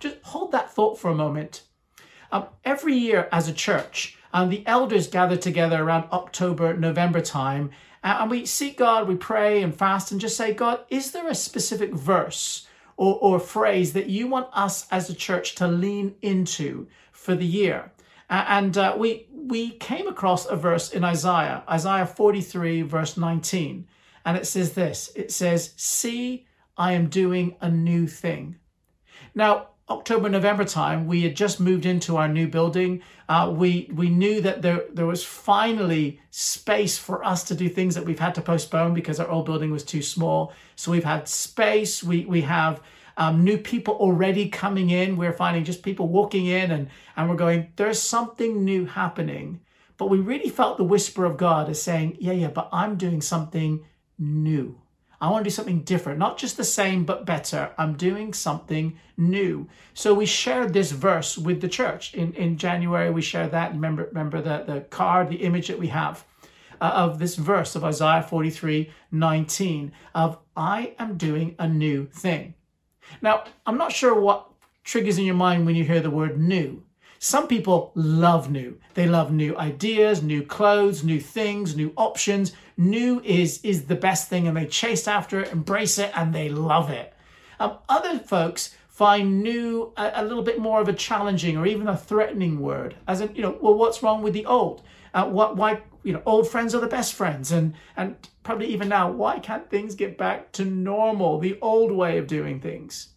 Just 0.00 0.16
hold 0.22 0.52
that 0.52 0.70
thought 0.70 0.98
for 0.98 1.10
a 1.10 1.14
moment. 1.14 1.62
Um, 2.30 2.46
every 2.62 2.94
year 2.94 3.28
as 3.32 3.48
a 3.48 3.54
church, 3.54 4.18
um, 4.34 4.50
the 4.50 4.66
elders 4.66 5.06
gather 5.06 5.36
together 5.36 5.82
around 5.82 6.08
October, 6.12 6.76
November 6.76 7.22
time, 7.22 7.70
and 8.02 8.30
we 8.30 8.44
seek 8.44 8.76
God, 8.76 9.08
we 9.08 9.14
pray 9.14 9.62
and 9.62 9.74
fast 9.74 10.12
and 10.12 10.20
just 10.20 10.36
say, 10.36 10.52
God, 10.52 10.80
is 10.90 11.12
there 11.12 11.26
a 11.26 11.34
specific 11.34 11.94
verse 11.94 12.66
or, 12.96 13.18
or 13.20 13.40
phrase 13.40 13.92
that 13.92 14.08
you 14.08 14.26
want 14.26 14.48
us 14.52 14.86
as 14.90 15.08
a 15.08 15.14
church 15.14 15.54
to 15.56 15.66
lean 15.66 16.14
into 16.22 16.86
for 17.12 17.34
the 17.34 17.46
year. 17.46 17.92
and 18.30 18.76
uh, 18.78 18.94
we 18.96 19.28
we 19.30 19.72
came 19.72 20.06
across 20.08 20.46
a 20.46 20.56
verse 20.56 20.90
in 20.90 21.04
Isaiah, 21.04 21.62
Isaiah 21.68 22.06
43, 22.06 22.82
verse 22.82 23.16
19, 23.16 23.86
and 24.24 24.36
it 24.36 24.46
says 24.46 24.72
this 24.72 25.12
it 25.14 25.30
says, 25.30 25.74
See, 25.76 26.46
I 26.76 26.92
am 26.92 27.08
doing 27.08 27.56
a 27.60 27.70
new 27.70 28.06
thing. 28.06 28.56
Now, 29.34 29.68
October, 29.90 30.30
November 30.30 30.64
time, 30.64 31.06
we 31.06 31.22
had 31.22 31.36
just 31.36 31.60
moved 31.60 31.84
into 31.84 32.16
our 32.16 32.28
new 32.28 32.48
building. 32.48 33.02
Uh, 33.28 33.52
we 33.54 33.90
we 33.92 34.08
knew 34.08 34.40
that 34.40 34.62
there 34.62 34.84
there 34.90 35.06
was 35.06 35.22
finally 35.22 36.20
space 36.30 36.96
for 36.96 37.22
us 37.22 37.44
to 37.44 37.54
do 37.54 37.68
things 37.68 37.94
that 37.94 38.04
we've 38.04 38.18
had 38.18 38.34
to 38.34 38.40
postpone 38.40 38.94
because 38.94 39.20
our 39.20 39.28
old 39.28 39.44
building 39.44 39.70
was 39.70 39.84
too 39.84 40.00
small. 40.00 40.54
So 40.74 40.90
we've 40.90 41.04
had 41.04 41.28
space. 41.28 42.02
We 42.02 42.24
we 42.24 42.40
have 42.42 42.80
um, 43.18 43.44
new 43.44 43.58
people 43.58 43.94
already 43.94 44.48
coming 44.48 44.88
in. 44.88 45.18
We're 45.18 45.32
finding 45.32 45.64
just 45.64 45.82
people 45.82 46.08
walking 46.08 46.46
in, 46.46 46.70
and 46.70 46.88
and 47.16 47.28
we're 47.28 47.36
going. 47.36 47.72
There's 47.76 48.00
something 48.00 48.64
new 48.64 48.86
happening. 48.86 49.60
But 49.96 50.10
we 50.10 50.18
really 50.18 50.48
felt 50.48 50.76
the 50.76 50.84
whisper 50.84 51.24
of 51.24 51.36
God 51.36 51.68
is 51.68 51.80
saying, 51.80 52.16
yeah, 52.18 52.32
yeah, 52.32 52.48
but 52.48 52.68
I'm 52.72 52.96
doing 52.96 53.20
something 53.20 53.84
new. 54.18 54.80
I 55.24 55.30
want 55.30 55.44
to 55.44 55.48
do 55.48 55.54
something 55.54 55.80
different, 55.80 56.18
not 56.18 56.36
just 56.36 56.58
the 56.58 56.64
same, 56.64 57.04
but 57.04 57.24
better. 57.24 57.72
I'm 57.78 57.96
doing 57.96 58.34
something 58.34 58.98
new. 59.16 59.68
So 59.94 60.12
we 60.12 60.26
shared 60.26 60.74
this 60.74 60.90
verse 60.90 61.38
with 61.38 61.62
the 61.62 61.68
church. 61.68 62.12
In, 62.12 62.34
in 62.34 62.58
January, 62.58 63.10
we 63.10 63.22
shared 63.22 63.52
that. 63.52 63.72
Remember, 63.72 64.04
remember 64.04 64.42
the, 64.42 64.64
the 64.70 64.80
card, 64.82 65.30
the 65.30 65.36
image 65.36 65.68
that 65.68 65.78
we 65.78 65.88
have 65.88 66.24
uh, 66.78 66.90
of 66.94 67.18
this 67.18 67.36
verse 67.36 67.74
of 67.74 67.84
Isaiah 67.84 68.22
43 68.22 68.90
19 69.12 69.92
of 70.14 70.38
I 70.56 70.94
am 70.98 71.16
doing 71.16 71.54
a 71.58 71.66
new 71.66 72.06
thing. 72.06 72.54
Now, 73.22 73.44
I'm 73.64 73.78
not 73.78 73.92
sure 73.92 74.18
what 74.20 74.50
triggers 74.82 75.16
in 75.16 75.24
your 75.24 75.34
mind 75.34 75.64
when 75.64 75.74
you 75.74 75.84
hear 75.84 76.00
the 76.00 76.10
word 76.10 76.38
new. 76.38 76.82
Some 77.24 77.48
people 77.48 77.90
love 77.94 78.50
new. 78.50 78.78
They 78.92 79.06
love 79.06 79.32
new 79.32 79.56
ideas, 79.56 80.22
new 80.22 80.44
clothes, 80.44 81.02
new 81.02 81.18
things, 81.18 81.74
new 81.74 81.90
options. 81.96 82.52
New 82.76 83.22
is, 83.24 83.60
is 83.62 83.86
the 83.86 83.94
best 83.94 84.28
thing 84.28 84.46
and 84.46 84.54
they 84.54 84.66
chase 84.66 85.08
after 85.08 85.40
it, 85.40 85.50
embrace 85.50 85.96
it, 85.96 86.12
and 86.14 86.34
they 86.34 86.50
love 86.50 86.90
it. 86.90 87.14
Um, 87.58 87.78
other 87.88 88.18
folks 88.18 88.76
find 88.88 89.42
new 89.42 89.94
a, 89.96 90.12
a, 90.16 90.22
little 90.22 90.42
bit 90.42 90.58
more 90.58 90.82
of 90.82 90.88
a 90.90 90.92
challenging 90.92 91.56
or 91.56 91.66
even 91.66 91.88
a 91.88 91.96
threatening 91.96 92.60
word, 92.60 92.94
as 93.08 93.22
in, 93.22 93.34
you 93.34 93.40
know, 93.40 93.56
well, 93.58 93.72
what's 93.72 94.02
wrong 94.02 94.22
with 94.22 94.34
the 94.34 94.44
old? 94.44 94.82
Uh, 95.14 95.24
what, 95.24 95.56
why, 95.56 95.80
you 96.02 96.12
know, 96.12 96.22
old 96.26 96.46
friends 96.46 96.74
are 96.74 96.80
the 96.82 96.86
best 96.86 97.14
friends. 97.14 97.50
And, 97.52 97.72
and 97.96 98.16
probably 98.42 98.66
even 98.66 98.90
now, 98.90 99.10
why 99.10 99.38
can't 99.38 99.70
things 99.70 99.94
get 99.94 100.18
back 100.18 100.52
to 100.52 100.66
normal, 100.66 101.38
the 101.38 101.58
old 101.62 101.90
way 101.90 102.18
of 102.18 102.26
doing 102.26 102.60
things? 102.60 103.13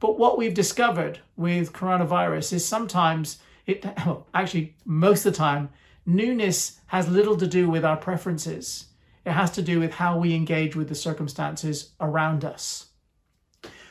But 0.00 0.18
what 0.18 0.36
we've 0.36 0.54
discovered 0.54 1.20
with 1.36 1.72
coronavirus 1.72 2.52
is 2.54 2.66
sometimes 2.66 3.38
it, 3.66 3.84
actually, 4.34 4.74
most 4.84 5.26
of 5.26 5.32
the 5.32 5.38
time, 5.38 5.70
newness 6.04 6.80
has 6.86 7.08
little 7.08 7.36
to 7.36 7.46
do 7.46 7.68
with 7.68 7.84
our 7.84 7.96
preferences. 7.96 8.86
It 9.24 9.32
has 9.32 9.50
to 9.52 9.62
do 9.62 9.80
with 9.80 9.94
how 9.94 10.18
we 10.18 10.34
engage 10.34 10.76
with 10.76 10.88
the 10.88 10.94
circumstances 10.94 11.90
around 12.00 12.44
us. 12.44 12.86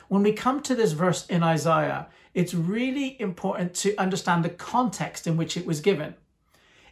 When 0.08 0.22
we 0.22 0.32
come 0.32 0.62
to 0.62 0.74
this 0.74 0.92
verse 0.92 1.26
in 1.26 1.42
Isaiah, 1.42 2.08
it's 2.32 2.54
really 2.54 3.20
important 3.20 3.74
to 3.76 3.96
understand 3.96 4.44
the 4.44 4.50
context 4.50 5.26
in 5.26 5.36
which 5.36 5.56
it 5.56 5.66
was 5.66 5.80
given. 5.80 6.14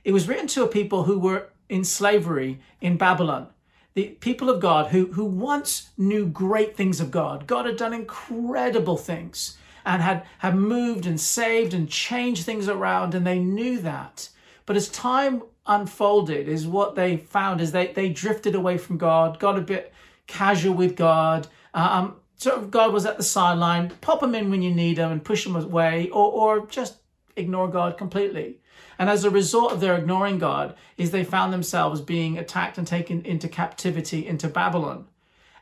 It 0.02 0.12
was 0.12 0.28
written 0.28 0.46
to 0.48 0.64
a 0.64 0.68
people 0.68 1.04
who 1.04 1.18
were 1.18 1.48
in 1.68 1.84
slavery 1.84 2.60
in 2.80 2.96
Babylon. 2.96 3.48
The 3.94 4.08
people 4.20 4.50
of 4.50 4.60
God 4.60 4.88
who, 4.90 5.12
who 5.12 5.24
once 5.24 5.90
knew 5.96 6.26
great 6.26 6.76
things 6.76 7.00
of 7.00 7.12
God. 7.12 7.46
God 7.46 7.66
had 7.66 7.76
done 7.76 7.94
incredible 7.94 8.96
things 8.96 9.56
and 9.86 10.02
had, 10.02 10.26
had 10.38 10.56
moved 10.56 11.06
and 11.06 11.20
saved 11.20 11.72
and 11.74 11.88
changed 11.88 12.44
things 12.44 12.68
around, 12.68 13.14
and 13.14 13.26
they 13.26 13.38
knew 13.38 13.78
that. 13.80 14.30
But 14.66 14.76
as 14.76 14.88
time 14.88 15.42
unfolded, 15.66 16.48
is 16.48 16.66
what 16.66 16.94
they 16.94 17.18
found 17.18 17.60
is 17.60 17.72
they, 17.72 17.88
they 17.88 18.08
drifted 18.08 18.54
away 18.54 18.78
from 18.78 18.98
God, 18.98 19.38
got 19.38 19.58
a 19.58 19.62
bit 19.62 19.92
casual 20.26 20.74
with 20.74 20.96
God. 20.96 21.46
Um, 21.72 22.16
sort 22.36 22.56
of 22.56 22.70
God 22.70 22.92
was 22.92 23.06
at 23.06 23.16
the 23.16 23.22
sideline, 23.22 23.92
pop 24.00 24.20
them 24.20 24.34
in 24.34 24.50
when 24.50 24.62
you 24.62 24.74
need 24.74 24.96
them 24.96 25.12
and 25.12 25.24
push 25.24 25.44
them 25.44 25.54
away, 25.54 26.08
or, 26.10 26.32
or 26.32 26.66
just 26.66 26.96
ignore 27.36 27.68
God 27.68 27.96
completely. 27.96 28.58
And 28.98 29.10
as 29.10 29.24
a 29.24 29.30
result 29.30 29.72
of 29.72 29.80
their 29.80 29.96
ignoring 29.96 30.38
God, 30.38 30.74
is 30.96 31.10
they 31.10 31.24
found 31.24 31.52
themselves 31.52 32.00
being 32.00 32.38
attacked 32.38 32.78
and 32.78 32.86
taken 32.86 33.24
into 33.24 33.48
captivity 33.48 34.26
into 34.26 34.48
Babylon. 34.48 35.06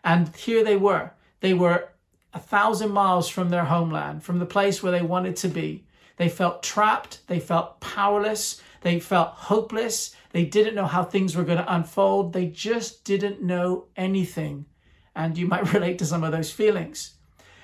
And 0.04 0.34
here 0.36 0.64
they 0.64 0.76
were. 0.76 1.12
They 1.40 1.54
were 1.54 1.88
a 2.34 2.38
thousand 2.38 2.90
miles 2.90 3.28
from 3.28 3.50
their 3.50 3.64
homeland, 3.64 4.22
from 4.22 4.38
the 4.38 4.46
place 4.46 4.82
where 4.82 4.92
they 4.92 5.02
wanted 5.02 5.36
to 5.36 5.48
be. 5.48 5.84
They 6.16 6.28
felt 6.28 6.62
trapped. 6.62 7.26
They 7.26 7.40
felt 7.40 7.80
powerless. 7.80 8.60
They 8.82 9.00
felt 9.00 9.28
hopeless. 9.30 10.14
They 10.30 10.44
didn't 10.44 10.74
know 10.74 10.86
how 10.86 11.04
things 11.04 11.36
were 11.36 11.44
going 11.44 11.58
to 11.58 11.74
unfold. 11.74 12.32
They 12.32 12.46
just 12.46 13.04
didn't 13.04 13.42
know 13.42 13.86
anything. 13.96 14.66
And 15.14 15.36
you 15.36 15.46
might 15.46 15.72
relate 15.74 15.98
to 15.98 16.06
some 16.06 16.24
of 16.24 16.32
those 16.32 16.50
feelings. 16.50 17.14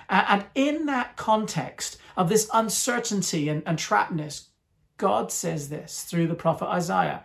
And 0.08 0.46
in 0.54 0.87
that 0.87 1.16
context 1.16 1.98
of 2.16 2.28
this 2.28 2.48
uncertainty 2.52 3.48
and, 3.48 3.62
and 3.66 3.78
trappedness, 3.78 4.48
God 4.99 5.33
says 5.33 5.69
this 5.69 6.05
through 6.05 6.26
the 6.26 6.35
prophet 6.35 6.67
Isaiah 6.67 7.25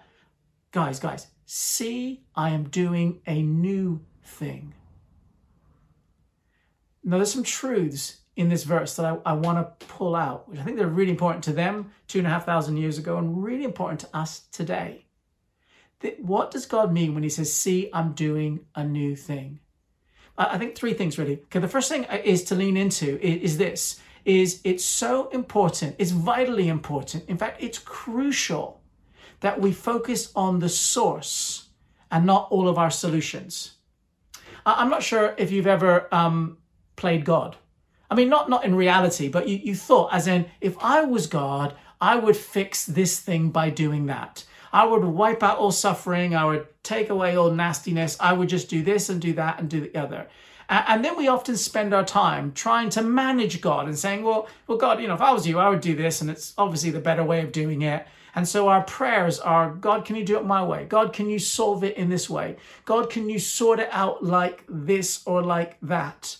Guys, 0.71 0.99
guys, 0.99 1.27
see, 1.45 2.23
I 2.35 2.49
am 2.49 2.63
doing 2.63 3.21
a 3.27 3.43
new 3.43 4.01
thing. 4.23 4.73
Now, 7.03 7.17
there's 7.17 7.31
some 7.31 7.43
truths 7.43 8.21
in 8.35 8.49
this 8.49 8.63
verse 8.63 8.95
that 8.95 9.05
I, 9.05 9.17
I 9.23 9.33
want 9.33 9.59
to 9.59 9.85
pull 9.85 10.15
out, 10.15 10.49
which 10.49 10.59
I 10.59 10.63
think 10.63 10.77
they're 10.77 10.87
really 10.87 11.11
important 11.11 11.43
to 11.43 11.53
them 11.53 11.91
two 12.07 12.17
and 12.17 12.27
a 12.27 12.31
half 12.31 12.45
thousand 12.45 12.77
years 12.77 12.97
ago 12.97 13.17
and 13.19 13.43
really 13.43 13.65
important 13.65 13.99
to 13.99 14.17
us 14.17 14.47
today. 14.51 15.05
What 16.17 16.49
does 16.49 16.65
God 16.65 16.91
mean 16.91 17.13
when 17.13 17.23
He 17.23 17.29
says, 17.29 17.53
See, 17.53 17.89
I'm 17.93 18.13
doing 18.13 18.65
a 18.75 18.83
new 18.83 19.15
thing? 19.15 19.59
I 20.35 20.57
think 20.57 20.75
three 20.75 20.95
things 20.95 21.19
really. 21.19 21.33
Okay, 21.43 21.59
the 21.59 21.67
first 21.67 21.89
thing 21.89 22.05
is 22.05 22.43
to 22.45 22.55
lean 22.55 22.75
into 22.75 23.23
is 23.23 23.59
this 23.59 23.99
is 24.25 24.61
it's 24.63 24.85
so 24.85 25.29
important, 25.29 25.95
it's 25.99 26.11
vitally 26.11 26.69
important. 26.69 27.27
In 27.27 27.37
fact, 27.37 27.61
it's 27.61 27.79
crucial 27.79 28.81
that 29.41 29.59
we 29.59 29.71
focus 29.71 30.31
on 30.35 30.59
the 30.59 30.69
source 30.69 31.67
and 32.09 32.25
not 32.25 32.47
all 32.51 32.67
of 32.69 32.77
our 32.77 32.91
solutions. 32.91 33.73
I'm 34.65 34.89
not 34.89 35.03
sure 35.03 35.35
if 35.37 35.51
you've 35.51 35.67
ever 35.67 36.07
um, 36.13 36.57
played 36.95 37.25
God. 37.25 37.57
I 38.09 38.15
mean, 38.15 38.29
not 38.29 38.49
not 38.49 38.63
in 38.63 38.75
reality, 38.75 39.27
but 39.27 39.47
you, 39.47 39.57
you 39.57 39.75
thought, 39.75 40.13
as 40.13 40.27
in, 40.27 40.45
if 40.61 40.77
I 40.79 41.03
was 41.03 41.27
God, 41.27 41.75
I 41.99 42.15
would 42.15 42.37
fix 42.37 42.85
this 42.85 43.19
thing 43.19 43.49
by 43.49 43.69
doing 43.69 44.05
that. 44.05 44.45
I 44.71 44.85
would 44.85 45.03
wipe 45.03 45.43
out 45.43 45.57
all 45.57 45.71
suffering. 45.71 46.35
I 46.35 46.45
would 46.45 46.67
take 46.83 47.09
away 47.09 47.35
all 47.35 47.51
nastiness. 47.51 48.17
I 48.19 48.33
would 48.33 48.49
just 48.49 48.69
do 48.69 48.81
this 48.81 49.09
and 49.09 49.21
do 49.21 49.33
that 49.33 49.59
and 49.59 49.69
do 49.69 49.81
the 49.81 49.95
other. 49.95 50.27
And 50.69 51.03
then 51.03 51.17
we 51.17 51.27
often 51.27 51.57
spend 51.57 51.93
our 51.93 52.05
time 52.05 52.51
trying 52.53 52.89
to 52.91 53.01
manage 53.01 53.61
God 53.61 53.87
and 53.87 53.97
saying, 53.97 54.23
well, 54.23 54.47
well, 54.67 54.77
God, 54.77 55.01
you 55.01 55.07
know, 55.07 55.13
if 55.13 55.21
I 55.21 55.31
was 55.31 55.47
you, 55.47 55.59
I 55.59 55.69
would 55.69 55.81
do 55.81 55.95
this, 55.95 56.21
and 56.21 56.29
it's 56.29 56.53
obviously 56.57 56.89
the 56.89 56.99
better 56.99 57.23
way 57.23 57.41
of 57.41 57.51
doing 57.51 57.81
it. 57.81 58.07
And 58.35 58.47
so 58.47 58.67
our 58.67 58.81
prayers 58.81 59.39
are, 59.39 59.69
God, 59.69 60.05
can 60.05 60.15
you 60.15 60.25
do 60.25 60.37
it 60.37 60.45
my 60.45 60.63
way? 60.63 60.85
God, 60.85 61.13
can 61.13 61.29
you 61.29 61.37
solve 61.37 61.83
it 61.83 61.97
in 61.97 62.09
this 62.09 62.29
way? 62.29 62.55
God, 62.85 63.09
can 63.09 63.29
you 63.29 63.37
sort 63.37 63.79
it 63.79 63.89
out 63.91 64.23
like 64.23 64.63
this 64.67 65.21
or 65.25 65.43
like 65.43 65.77
that? 65.83 66.37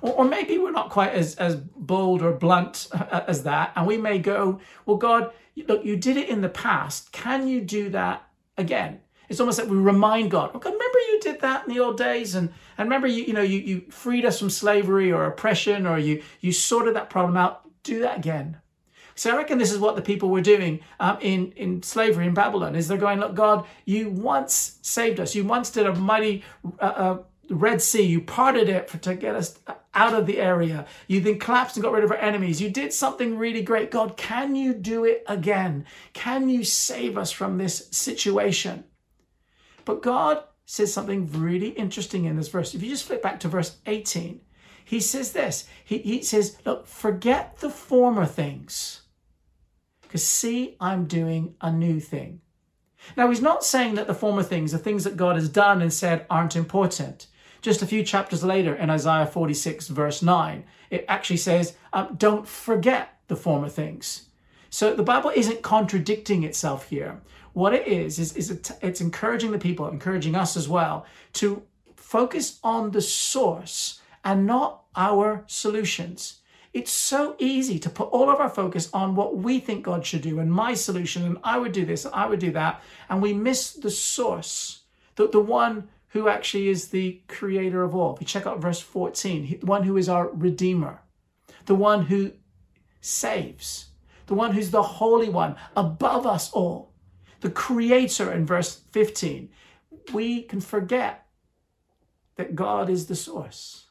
Or, 0.00 0.12
or 0.14 0.24
maybe 0.24 0.58
we're 0.58 0.72
not 0.72 0.90
quite 0.90 1.12
as, 1.12 1.36
as 1.36 1.54
bold 1.54 2.22
or 2.22 2.32
blunt 2.32 2.88
uh, 2.92 3.04
uh, 3.10 3.24
as 3.28 3.44
that. 3.44 3.72
And 3.76 3.86
we 3.86 3.96
may 3.96 4.18
go, 4.18 4.60
well, 4.86 4.96
God, 4.96 5.32
look, 5.68 5.84
you 5.84 5.96
did 5.96 6.16
it 6.16 6.28
in 6.28 6.40
the 6.40 6.48
past. 6.48 7.12
Can 7.12 7.46
you 7.46 7.60
do 7.60 7.90
that 7.90 8.26
again? 8.58 9.00
It's 9.28 9.40
almost 9.40 9.58
like 9.58 9.68
we 9.68 9.76
remind 9.76 10.30
God, 10.30 10.50
oh 10.54 10.58
remember 10.58 10.98
you 11.10 11.20
did 11.20 11.40
that 11.40 11.66
in 11.66 11.74
the 11.74 11.80
old 11.80 11.96
days, 11.96 12.34
and 12.34 12.50
and 12.78 12.86
remember 12.86 13.06
you 13.06 13.24
you 13.24 13.32
know 13.32 13.42
you 13.42 13.58
you 13.58 13.80
freed 13.90 14.24
us 14.24 14.38
from 14.38 14.50
slavery 14.50 15.12
or 15.12 15.24
oppression, 15.24 15.86
or 15.86 15.98
you 15.98 16.22
you 16.40 16.52
sorted 16.52 16.94
that 16.96 17.10
problem 17.10 17.36
out. 17.36 17.62
Do 17.82 18.00
that 18.00 18.18
again. 18.18 18.58
So 19.14 19.32
I 19.32 19.36
reckon 19.36 19.56
this 19.56 19.72
is 19.72 19.78
what 19.78 19.96
the 19.96 20.02
people 20.02 20.28
were 20.28 20.42
doing 20.42 20.80
um, 21.00 21.18
in 21.20 21.52
in 21.52 21.82
slavery 21.82 22.26
in 22.26 22.34
Babylon. 22.34 22.76
Is 22.76 22.86
they're 22.86 22.98
going, 22.98 23.18
look, 23.18 23.34
God, 23.34 23.64
you 23.84 24.10
once 24.10 24.78
saved 24.82 25.18
us. 25.18 25.34
You 25.34 25.44
once 25.44 25.70
did 25.70 25.86
a 25.86 25.94
mighty 25.94 26.44
uh, 26.78 26.84
uh, 26.84 27.18
Red 27.48 27.80
Sea. 27.80 28.02
You 28.02 28.20
parted 28.20 28.68
it 28.68 28.90
for, 28.90 28.98
to 28.98 29.14
get 29.14 29.34
us 29.34 29.58
out 29.94 30.12
of 30.12 30.26
the 30.26 30.38
area. 30.38 30.86
You 31.08 31.20
then 31.20 31.38
collapsed 31.38 31.76
and 31.76 31.82
got 31.82 31.92
rid 31.92 32.04
of 32.04 32.10
our 32.10 32.18
enemies. 32.18 32.60
You 32.60 32.68
did 32.68 32.92
something 32.92 33.38
really 33.38 33.62
great. 33.62 33.90
God, 33.90 34.18
can 34.18 34.54
you 34.54 34.74
do 34.74 35.04
it 35.04 35.24
again? 35.26 35.86
Can 36.12 36.50
you 36.50 36.62
save 36.62 37.16
us 37.16 37.32
from 37.32 37.56
this 37.56 37.88
situation? 37.90 38.84
But 39.86 40.02
God 40.02 40.42
says 40.66 40.92
something 40.92 41.32
really 41.32 41.68
interesting 41.68 42.26
in 42.26 42.36
this 42.36 42.48
verse. 42.48 42.74
If 42.74 42.82
you 42.82 42.90
just 42.90 43.06
flip 43.06 43.22
back 43.22 43.40
to 43.40 43.48
verse 43.48 43.78
18, 43.86 44.42
he 44.84 45.00
says 45.00 45.32
this. 45.32 45.66
He, 45.82 45.98
he 45.98 46.22
says, 46.22 46.58
Look, 46.66 46.86
forget 46.86 47.58
the 47.58 47.70
former 47.70 48.26
things. 48.26 49.02
Because 50.02 50.26
see, 50.26 50.76
I'm 50.80 51.06
doing 51.06 51.54
a 51.60 51.72
new 51.72 51.98
thing. 51.98 52.42
Now, 53.16 53.28
he's 53.28 53.40
not 53.40 53.64
saying 53.64 53.94
that 53.94 54.06
the 54.06 54.14
former 54.14 54.42
things, 54.42 54.72
the 54.72 54.78
things 54.78 55.04
that 55.04 55.16
God 55.16 55.36
has 55.36 55.48
done 55.48 55.80
and 55.80 55.92
said, 55.92 56.26
aren't 56.28 56.56
important. 56.56 57.28
Just 57.62 57.82
a 57.82 57.86
few 57.86 58.02
chapters 58.02 58.42
later 58.42 58.74
in 58.74 58.90
Isaiah 58.90 59.26
46, 59.26 59.88
verse 59.88 60.22
9, 60.22 60.64
it 60.90 61.04
actually 61.08 61.36
says, 61.36 61.76
um, 61.92 62.14
Don't 62.16 62.46
forget 62.46 63.20
the 63.28 63.36
former 63.36 63.68
things. 63.68 64.28
So 64.70 64.94
the 64.94 65.02
Bible 65.02 65.32
isn't 65.34 65.62
contradicting 65.62 66.42
itself 66.42 66.88
here. 66.88 67.20
What 67.56 67.72
it 67.72 67.88
is, 67.88 68.18
is, 68.18 68.36
is 68.36 68.50
it's 68.82 69.00
encouraging 69.00 69.50
the 69.50 69.58
people, 69.58 69.88
encouraging 69.88 70.34
us 70.34 70.58
as 70.58 70.68
well, 70.68 71.06
to 71.40 71.62
focus 71.94 72.60
on 72.62 72.90
the 72.90 73.00
source 73.00 74.02
and 74.22 74.44
not 74.44 74.82
our 74.94 75.42
solutions. 75.46 76.40
It's 76.74 76.92
so 76.92 77.34
easy 77.38 77.78
to 77.78 77.88
put 77.88 78.10
all 78.10 78.28
of 78.28 78.40
our 78.40 78.50
focus 78.50 78.90
on 78.92 79.14
what 79.14 79.38
we 79.38 79.58
think 79.58 79.86
God 79.86 80.04
should 80.04 80.20
do 80.20 80.38
and 80.38 80.52
my 80.52 80.74
solution, 80.74 81.24
and 81.24 81.38
I 81.42 81.56
would 81.56 81.72
do 81.72 81.86
this, 81.86 82.04
and 82.04 82.14
I 82.14 82.26
would 82.26 82.40
do 82.40 82.52
that, 82.52 82.82
and 83.08 83.22
we 83.22 83.32
miss 83.32 83.72
the 83.72 83.90
source, 83.90 84.82
the, 85.14 85.26
the 85.26 85.40
one 85.40 85.88
who 86.08 86.28
actually 86.28 86.68
is 86.68 86.88
the 86.88 87.22
creator 87.26 87.82
of 87.84 87.94
all. 87.94 88.16
If 88.16 88.20
you 88.20 88.26
check 88.26 88.46
out 88.46 88.60
verse 88.60 88.80
14, 88.82 89.60
the 89.60 89.66
one 89.66 89.84
who 89.84 89.96
is 89.96 90.10
our 90.10 90.28
redeemer, 90.28 91.00
the 91.64 91.74
one 91.74 92.02
who 92.02 92.32
saves, 93.00 93.86
the 94.26 94.34
one 94.34 94.52
who's 94.52 94.72
the 94.72 94.82
Holy 94.82 95.30
One 95.30 95.56
above 95.74 96.26
us 96.26 96.52
all 96.52 96.92
the 97.40 97.50
Creator 97.50 98.32
in 98.32 98.46
verse 98.46 98.80
15, 98.92 99.48
we 100.12 100.42
can 100.42 100.60
forget 100.60 101.26
that 102.36 102.54
God 102.54 102.88
is 102.90 103.06
the 103.06 103.16
source. 103.16 103.86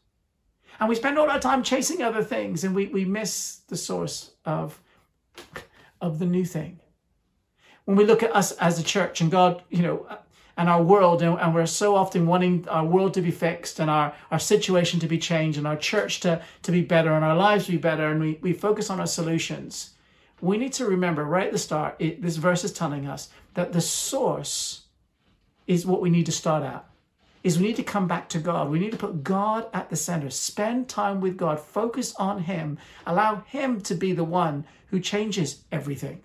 And 0.80 0.90
we 0.90 0.96
spend 0.96 1.18
all 1.18 1.30
our 1.30 1.40
time 1.40 1.64
chasing 1.64 2.02
other 2.02 2.24
things 2.24 2.64
and 2.64 2.76
we, 2.76 2.88
we 2.88 3.06
miss 3.06 3.62
the 3.68 3.78
source 3.78 4.32
of, 4.46 4.80
of 6.02 6.20
the 6.20 6.26
new 6.26 6.46
thing. 6.46 6.80
When 7.86 7.98
we 7.98 8.06
look 8.06 8.24
at 8.24 8.36
us 8.36 8.52
as 8.54 8.80
a 8.80 8.84
church 8.84 9.22
and 9.22 9.32
God, 9.32 9.64
you 9.70 9.84
know, 9.84 10.08
and 10.58 10.70
our 10.70 10.82
world, 10.82 11.22
and, 11.22 11.40
and 11.40 11.54
we're 11.54 11.66
so 11.66 11.96
often 11.96 12.26
wanting 12.26 12.68
our 12.70 12.86
world 12.86 13.14
to 13.14 13.22
be 13.22 13.32
fixed 13.32 13.80
and 13.80 13.90
our, 13.90 14.14
our 14.32 14.40
situation 14.40 15.00
to 15.02 15.08
be 15.08 15.18
changed 15.18 15.58
and 15.58 15.68
our 15.68 15.76
church 15.76 16.22
to, 16.22 16.42
to 16.64 16.72
be 16.72 16.82
better 16.82 17.14
and 17.14 17.26
our 17.26 17.36
lives 17.36 17.66
to 17.66 17.72
be 17.72 17.78
better, 17.78 18.10
and 18.10 18.22
we, 18.22 18.40
we 18.42 18.54
focus 18.54 18.90
on 18.90 19.00
our 19.00 19.08
solutions 19.08 19.95
we 20.46 20.58
need 20.58 20.74
to 20.74 20.86
remember 20.86 21.24
right 21.24 21.48
at 21.48 21.52
the 21.52 21.58
start, 21.58 21.96
it, 22.00 22.22
this 22.22 22.38
verse 22.38 22.64
is 22.64 22.74
telling 22.74 23.08
us 23.08 23.30
that 23.54 23.74
the 23.74 23.82
source 23.82 24.84
is 25.68 25.86
what 25.86 26.02
we 26.02 26.10
need 26.10 26.26
to 26.26 26.32
start 26.32 26.64
at. 26.64 26.86
Is 27.44 27.60
we 27.60 27.68
need 27.68 27.76
to 27.76 27.84
come 27.84 28.08
back 28.08 28.28
to 28.30 28.40
God. 28.40 28.70
We 28.70 28.80
need 28.80 28.92
to 28.92 28.98
put 28.98 29.24
God 29.24 29.68
at 29.72 29.90
the 29.90 29.96
center. 29.96 30.32
Spend 30.32 30.90
time 30.90 31.22
with 31.22 31.38
God. 31.38 31.60
Focus 31.60 32.16
on 32.16 32.44
Him. 32.44 32.80
Allow 33.06 33.42
Him 33.42 33.82
to 33.82 33.94
be 33.94 34.14
the 34.14 34.24
one 34.24 34.66
who 34.88 35.00
changes 35.00 35.64
everything. 35.72 36.22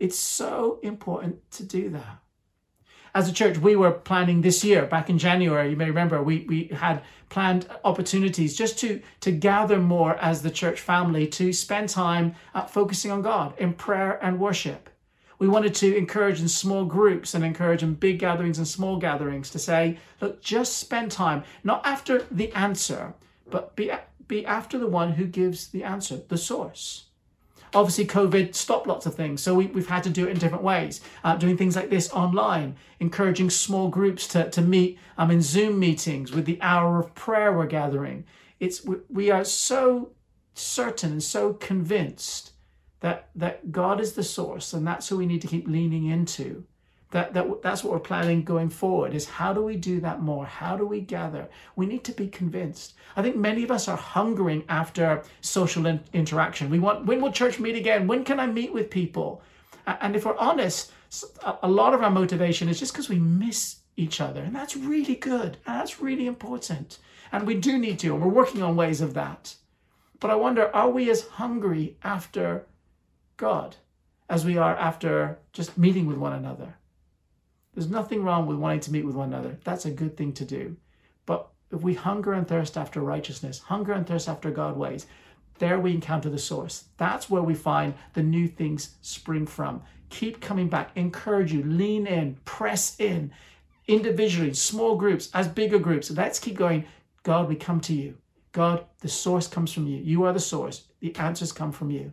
It's 0.00 0.18
so 0.18 0.80
important 0.82 1.48
to 1.52 1.62
do 1.62 1.90
that. 1.90 2.18
As 3.14 3.28
a 3.28 3.32
church, 3.32 3.58
we 3.58 3.76
were 3.76 3.90
planning 3.90 4.42
this 4.42 4.62
year, 4.62 4.86
back 4.86 5.08
in 5.08 5.18
January, 5.18 5.70
you 5.70 5.76
may 5.76 5.86
remember, 5.86 6.22
we, 6.22 6.44
we 6.48 6.64
had 6.68 7.02
planned 7.28 7.66
opportunities 7.84 8.56
just 8.56 8.78
to, 8.80 9.00
to 9.20 9.32
gather 9.32 9.78
more 9.78 10.16
as 10.16 10.42
the 10.42 10.50
church 10.50 10.80
family 10.80 11.26
to 11.26 11.52
spend 11.52 11.88
time 11.88 12.34
uh, 12.54 12.64
focusing 12.64 13.10
on 13.10 13.22
God 13.22 13.54
in 13.58 13.72
prayer 13.72 14.18
and 14.22 14.38
worship. 14.38 14.90
We 15.38 15.48
wanted 15.48 15.74
to 15.76 15.96
encourage 15.96 16.40
in 16.40 16.48
small 16.48 16.84
groups 16.84 17.34
and 17.34 17.44
encourage 17.44 17.82
in 17.82 17.94
big 17.94 18.18
gatherings 18.18 18.58
and 18.58 18.66
small 18.66 18.96
gatherings 18.96 19.50
to 19.50 19.58
say, 19.58 19.98
look, 20.20 20.42
just 20.42 20.78
spend 20.78 21.12
time, 21.12 21.44
not 21.62 21.86
after 21.86 22.24
the 22.30 22.52
answer, 22.52 23.14
but 23.48 23.76
be, 23.76 23.92
be 24.26 24.44
after 24.44 24.78
the 24.78 24.88
one 24.88 25.12
who 25.12 25.26
gives 25.26 25.68
the 25.68 25.84
answer, 25.84 26.20
the 26.28 26.36
source. 26.36 27.04
Obviously, 27.74 28.06
COVID 28.06 28.54
stopped 28.54 28.86
lots 28.86 29.06
of 29.06 29.14
things, 29.14 29.42
so 29.42 29.54
we, 29.54 29.66
have 29.66 29.88
had 29.88 30.04
to 30.04 30.10
do 30.10 30.26
it 30.26 30.30
in 30.30 30.38
different 30.38 30.64
ways. 30.64 31.00
Uh, 31.24 31.36
doing 31.36 31.56
things 31.56 31.76
like 31.76 31.90
this 31.90 32.10
online, 32.12 32.76
encouraging 33.00 33.50
small 33.50 33.88
groups 33.88 34.26
to, 34.28 34.48
to 34.50 34.62
meet 34.62 34.98
um, 35.16 35.30
in 35.30 35.42
Zoom 35.42 35.78
meetings 35.78 36.32
with 36.32 36.46
the 36.46 36.60
hour 36.62 36.98
of 36.98 37.14
prayer 37.14 37.52
we're 37.52 37.66
gathering. 37.66 38.24
It's 38.60 38.84
we, 38.84 38.96
we 39.08 39.30
are 39.30 39.44
so 39.44 40.12
certain 40.54 41.12
and 41.12 41.22
so 41.22 41.54
convinced 41.54 42.52
that 43.00 43.28
that 43.34 43.70
God 43.72 44.00
is 44.00 44.12
the 44.12 44.24
source, 44.24 44.72
and 44.72 44.86
that's 44.86 45.08
who 45.08 45.16
we 45.16 45.26
need 45.26 45.42
to 45.42 45.48
keep 45.48 45.68
leaning 45.68 46.06
into 46.06 46.64
that, 47.10 47.32
that 47.32 47.62
that's 47.62 47.82
what 47.82 47.92
we're 47.92 48.00
planning 48.00 48.42
going 48.42 48.68
forward 48.68 49.14
is 49.14 49.26
how 49.26 49.54
do 49.54 49.62
we 49.62 49.76
do 49.76 50.00
that 50.00 50.20
more? 50.20 50.44
How 50.44 50.76
do 50.76 50.86
we 50.86 51.00
gather? 51.00 51.48
We 51.74 51.86
need 51.86 52.04
to 52.04 52.12
be 52.12 52.28
convinced. 52.28 52.94
I 53.16 53.22
think 53.22 53.36
many 53.36 53.62
of 53.62 53.70
us 53.70 53.88
are 53.88 53.96
hungering 53.96 54.64
after 54.68 55.22
social 55.40 55.86
in- 55.86 56.04
interaction. 56.12 56.68
We 56.68 56.78
want 56.78 57.06
when 57.06 57.22
will 57.22 57.32
church 57.32 57.58
meet 57.58 57.76
again? 57.76 58.06
When 58.06 58.24
can 58.24 58.38
i 58.38 58.46
meet 58.46 58.72
with 58.74 58.90
people? 58.90 59.42
And 59.86 60.14
if 60.14 60.26
we're 60.26 60.36
honest 60.36 60.92
a 61.62 61.68
lot 61.68 61.94
of 61.94 62.02
our 62.02 62.10
motivation 62.10 62.68
is 62.68 62.78
just 62.78 62.92
because 62.92 63.08
we 63.08 63.18
miss 63.18 63.76
each 63.96 64.20
other 64.20 64.42
and 64.42 64.54
that's 64.54 64.76
really 64.76 65.14
good. 65.14 65.56
And 65.66 65.80
that's 65.80 66.00
really 66.00 66.26
important. 66.26 66.98
And 67.32 67.46
we 67.46 67.54
do 67.54 67.78
need 67.78 67.98
to 68.00 68.12
and 68.12 68.22
we're 68.22 68.28
working 68.28 68.62
on 68.62 68.76
ways 68.76 69.00
of 69.00 69.14
that. 69.14 69.54
But 70.20 70.30
i 70.30 70.34
wonder 70.34 70.74
are 70.74 70.90
we 70.90 71.08
as 71.10 71.28
hungry 71.28 71.96
after 72.02 72.66
god 73.38 73.76
as 74.28 74.44
we 74.44 74.58
are 74.58 74.76
after 74.76 75.38
just 75.54 75.78
meeting 75.78 76.06
with 76.06 76.18
one 76.18 76.32
another 76.32 76.74
there's 77.78 77.88
nothing 77.88 78.24
wrong 78.24 78.46
with 78.46 78.58
wanting 78.58 78.80
to 78.80 78.90
meet 78.90 79.04
with 79.04 79.14
one 79.14 79.32
another. 79.32 79.56
That's 79.62 79.86
a 79.86 79.92
good 79.92 80.16
thing 80.16 80.32
to 80.32 80.44
do. 80.44 80.76
But 81.26 81.48
if 81.70 81.80
we 81.80 81.94
hunger 81.94 82.32
and 82.32 82.44
thirst 82.44 82.76
after 82.76 83.00
righteousness, 83.00 83.60
hunger 83.60 83.92
and 83.92 84.04
thirst 84.04 84.28
after 84.28 84.50
God 84.50 84.76
ways, 84.76 85.06
there 85.60 85.78
we 85.78 85.92
encounter 85.92 86.28
the 86.28 86.40
source. 86.40 86.86
That's 86.96 87.30
where 87.30 87.44
we 87.44 87.54
find 87.54 87.94
the 88.14 88.22
new 88.24 88.48
things 88.48 88.96
spring 89.00 89.46
from. 89.46 89.84
Keep 90.10 90.40
coming 90.40 90.68
back. 90.68 90.90
Encourage 90.96 91.52
you. 91.52 91.62
Lean 91.62 92.08
in. 92.08 92.38
Press 92.44 92.98
in. 92.98 93.30
Individually, 93.86 94.54
small 94.54 94.96
groups, 94.96 95.30
as 95.32 95.46
bigger 95.46 95.78
groups. 95.78 96.10
Let's 96.10 96.40
keep 96.40 96.56
going. 96.56 96.84
God, 97.22 97.48
we 97.48 97.54
come 97.54 97.80
to 97.82 97.94
you. 97.94 98.16
God, 98.50 98.86
the 99.02 99.08
source 99.08 99.46
comes 99.46 99.72
from 99.72 99.86
you. 99.86 99.98
You 99.98 100.24
are 100.24 100.32
the 100.32 100.40
source. 100.40 100.88
The 100.98 101.14
answers 101.14 101.52
come 101.52 101.70
from 101.70 101.92
you. 101.92 102.10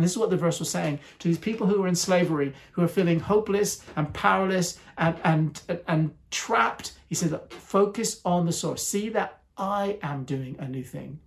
And 0.00 0.04
this 0.06 0.12
is 0.12 0.18
what 0.18 0.30
the 0.30 0.36
verse 0.38 0.58
was 0.58 0.70
saying 0.70 0.98
to 1.18 1.28
these 1.28 1.36
people 1.36 1.66
who 1.66 1.82
were 1.82 1.86
in 1.86 1.94
slavery, 1.94 2.54
who 2.72 2.82
are 2.82 2.88
feeling 2.88 3.20
hopeless 3.20 3.84
and 3.96 4.10
powerless 4.14 4.78
and, 4.96 5.14
and, 5.24 5.60
and 5.86 6.14
trapped. 6.30 6.94
He 7.06 7.14
said, 7.14 7.32
Look, 7.32 7.52
focus 7.52 8.22
on 8.24 8.46
the 8.46 8.52
source. 8.52 8.82
See 8.82 9.10
that 9.10 9.42
I 9.58 9.98
am 10.02 10.24
doing 10.24 10.56
a 10.58 10.66
new 10.66 10.82
thing. 10.82 11.20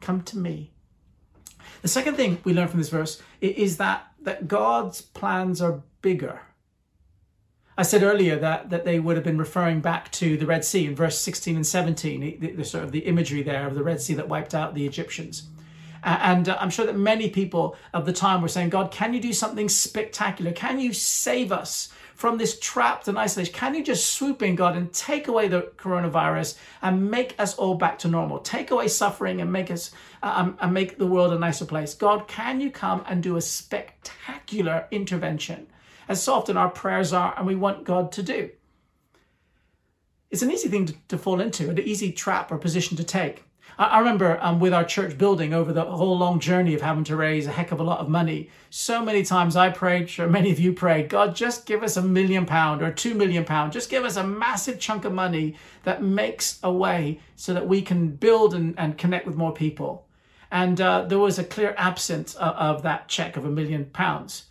Come 0.00 0.22
to 0.22 0.36
me. 0.36 0.72
The 1.82 1.86
second 1.86 2.16
thing 2.16 2.40
we 2.42 2.52
learn 2.52 2.66
from 2.66 2.80
this 2.80 2.88
verse 2.88 3.22
is 3.40 3.76
that, 3.76 4.08
that 4.22 4.48
God's 4.48 5.00
plans 5.00 5.62
are 5.62 5.84
bigger. 6.02 6.40
I 7.76 7.82
said 7.82 8.02
earlier 8.02 8.36
that, 8.40 8.70
that 8.70 8.84
they 8.84 8.98
would 8.98 9.14
have 9.14 9.24
been 9.24 9.38
referring 9.38 9.78
back 9.78 10.10
to 10.12 10.36
the 10.36 10.46
Red 10.46 10.64
Sea 10.64 10.86
in 10.86 10.96
verse 10.96 11.20
16 11.20 11.54
and 11.54 11.64
17, 11.64 12.40
the, 12.40 12.50
the 12.50 12.64
sort 12.64 12.82
of 12.82 12.90
the 12.90 13.06
imagery 13.06 13.44
there 13.44 13.68
of 13.68 13.76
the 13.76 13.84
Red 13.84 14.00
Sea 14.00 14.14
that 14.14 14.28
wiped 14.28 14.56
out 14.56 14.74
the 14.74 14.86
Egyptians. 14.86 15.44
And 16.02 16.48
uh, 16.48 16.56
I'm 16.60 16.70
sure 16.70 16.86
that 16.86 16.96
many 16.96 17.30
people 17.30 17.76
of 17.92 18.06
the 18.06 18.12
time 18.12 18.42
were 18.42 18.48
saying, 18.48 18.70
God, 18.70 18.90
can 18.90 19.14
you 19.14 19.20
do 19.20 19.32
something 19.32 19.68
spectacular? 19.68 20.52
Can 20.52 20.78
you 20.78 20.92
save 20.92 21.52
us 21.52 21.90
from 22.14 22.36
this 22.36 22.58
trapped 22.58 23.08
and 23.08 23.16
isolation? 23.16 23.54
Can 23.54 23.74
you 23.74 23.84
just 23.84 24.12
swoop 24.12 24.42
in, 24.42 24.56
God, 24.56 24.76
and 24.76 24.92
take 24.92 25.28
away 25.28 25.48
the 25.48 25.70
coronavirus 25.76 26.58
and 26.82 27.10
make 27.10 27.34
us 27.38 27.54
all 27.54 27.74
back 27.74 27.98
to 28.00 28.08
normal? 28.08 28.40
Take 28.40 28.70
away 28.70 28.88
suffering 28.88 29.40
and 29.40 29.52
make 29.52 29.70
us 29.70 29.92
uh, 30.22 30.32
um, 30.34 30.58
and 30.60 30.74
make 30.74 30.98
the 30.98 31.06
world 31.06 31.32
a 31.32 31.38
nicer 31.38 31.64
place. 31.64 31.94
God, 31.94 32.26
can 32.26 32.60
you 32.60 32.70
come 32.70 33.04
and 33.06 33.22
do 33.22 33.36
a 33.36 33.40
spectacular 33.40 34.86
intervention? 34.90 35.68
As 36.08 36.22
so 36.22 36.34
often 36.34 36.56
our 36.56 36.70
prayers 36.70 37.12
are, 37.12 37.34
and 37.36 37.46
we 37.46 37.54
want 37.54 37.84
God 37.84 38.10
to 38.12 38.22
do. 38.22 38.50
It's 40.30 40.42
an 40.42 40.50
easy 40.50 40.68
thing 40.68 40.86
to, 40.86 40.94
to 41.08 41.18
fall 41.18 41.40
into, 41.40 41.70
an 41.70 41.78
easy 41.78 42.12
trap 42.12 42.50
or 42.50 42.58
position 42.58 42.96
to 42.96 43.04
take. 43.04 43.44
I, 43.78 44.00
remember 44.00 44.38
um, 44.42 44.58
with 44.58 44.74
our 44.74 44.84
church 44.84 45.16
building 45.16 45.54
over 45.54 45.72
the 45.72 45.84
whole 45.84 46.18
long 46.18 46.40
journey 46.40 46.74
of 46.74 46.80
having 46.80 47.04
to 47.04 47.14
raise 47.14 47.46
a 47.46 47.52
heck 47.52 47.70
of 47.70 47.78
a 47.78 47.84
lot 47.84 48.00
of 48.00 48.08
money. 48.08 48.50
So 48.70 49.04
many 49.04 49.22
times 49.22 49.54
I 49.54 49.70
prayed, 49.70 50.10
sure 50.10 50.26
many 50.26 50.50
of 50.50 50.58
you 50.58 50.72
prayed, 50.72 51.08
God, 51.08 51.36
just 51.36 51.64
give 51.64 51.84
us 51.84 51.96
a 51.96 52.02
million 52.02 52.44
pound 52.44 52.82
or 52.82 52.90
two 52.90 53.14
million 53.14 53.44
pound. 53.44 53.72
Just 53.72 53.88
give 53.88 54.04
us 54.04 54.16
a 54.16 54.24
massive 54.24 54.80
chunk 54.80 55.04
of 55.04 55.12
money 55.12 55.54
that 55.84 56.02
makes 56.02 56.58
a 56.64 56.72
way 56.72 57.20
so 57.36 57.54
that 57.54 57.68
we 57.68 57.80
can 57.80 58.08
build 58.08 58.52
and, 58.52 58.76
and 58.78 58.98
connect 58.98 59.26
with 59.26 59.36
more 59.36 59.52
people. 59.52 60.08
And 60.50 60.80
uh, 60.80 61.02
there 61.02 61.20
was 61.20 61.38
a 61.38 61.44
clear 61.44 61.74
absence 61.78 62.34
of, 62.34 62.54
of 62.56 62.82
that 62.82 63.06
check 63.06 63.36
of 63.36 63.44
a 63.44 63.50
million 63.50 63.84
pounds. 63.84 64.46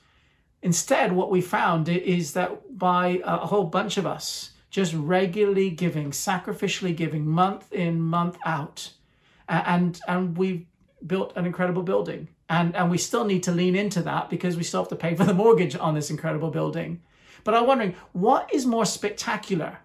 Instead, 0.61 1.11
what 1.11 1.29
we 1.29 1.41
found 1.41 1.89
is 1.89 2.31
that 2.31 2.77
by 2.77 3.21
a 3.25 3.45
whole 3.45 3.65
bunch 3.65 3.97
of 3.97 4.05
us 4.05 4.51
just 4.69 4.93
regularly 4.93 5.69
giving, 5.69 6.11
sacrificially 6.11 6.95
giving, 6.95 7.25
month 7.25 7.71
in, 7.73 7.99
month 7.99 8.37
out, 8.45 8.91
and 9.47 9.99
and 10.07 10.37
we've 10.37 10.65
built 11.05 11.33
an 11.35 11.45
incredible 11.45 11.83
building. 11.83 12.29
And 12.49 12.75
and 12.75 12.89
we 12.89 12.97
still 12.97 13.25
need 13.25 13.43
to 13.43 13.51
lean 13.51 13.75
into 13.75 14.01
that 14.03 14.29
because 14.29 14.55
we 14.55 14.63
still 14.63 14.81
have 14.81 14.89
to 14.89 14.95
pay 14.95 15.15
for 15.15 15.25
the 15.25 15.33
mortgage 15.33 15.75
on 15.75 15.93
this 15.93 16.09
incredible 16.09 16.49
building. 16.49 17.01
But 17.43 17.53
i'm 17.53 17.67
wondering 17.67 17.95
what 18.13 18.53
is 18.53 18.65
more 18.65 18.85
spectacular? 18.85 19.79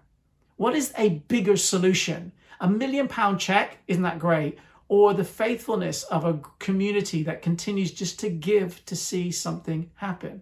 What 0.57 0.75
is 0.75 0.93
a 0.97 1.21
bigger 1.27 1.57
solution? 1.57 2.31
A 2.59 2.69
million 2.69 3.07
pound 3.07 3.39
check 3.39 3.79
isn't 3.87 4.03
that 4.03 4.19
great? 4.19 4.57
Or 4.87 5.13
the 5.13 5.23
faithfulness 5.23 6.03
of 6.03 6.23
a 6.25 6.39
community 6.59 7.23
that 7.23 7.41
continues 7.41 7.91
just 7.91 8.19
to 8.19 8.29
give 8.29 8.85
to 8.85 8.95
see 8.95 9.31
something 9.31 9.89
happen? 9.95 10.41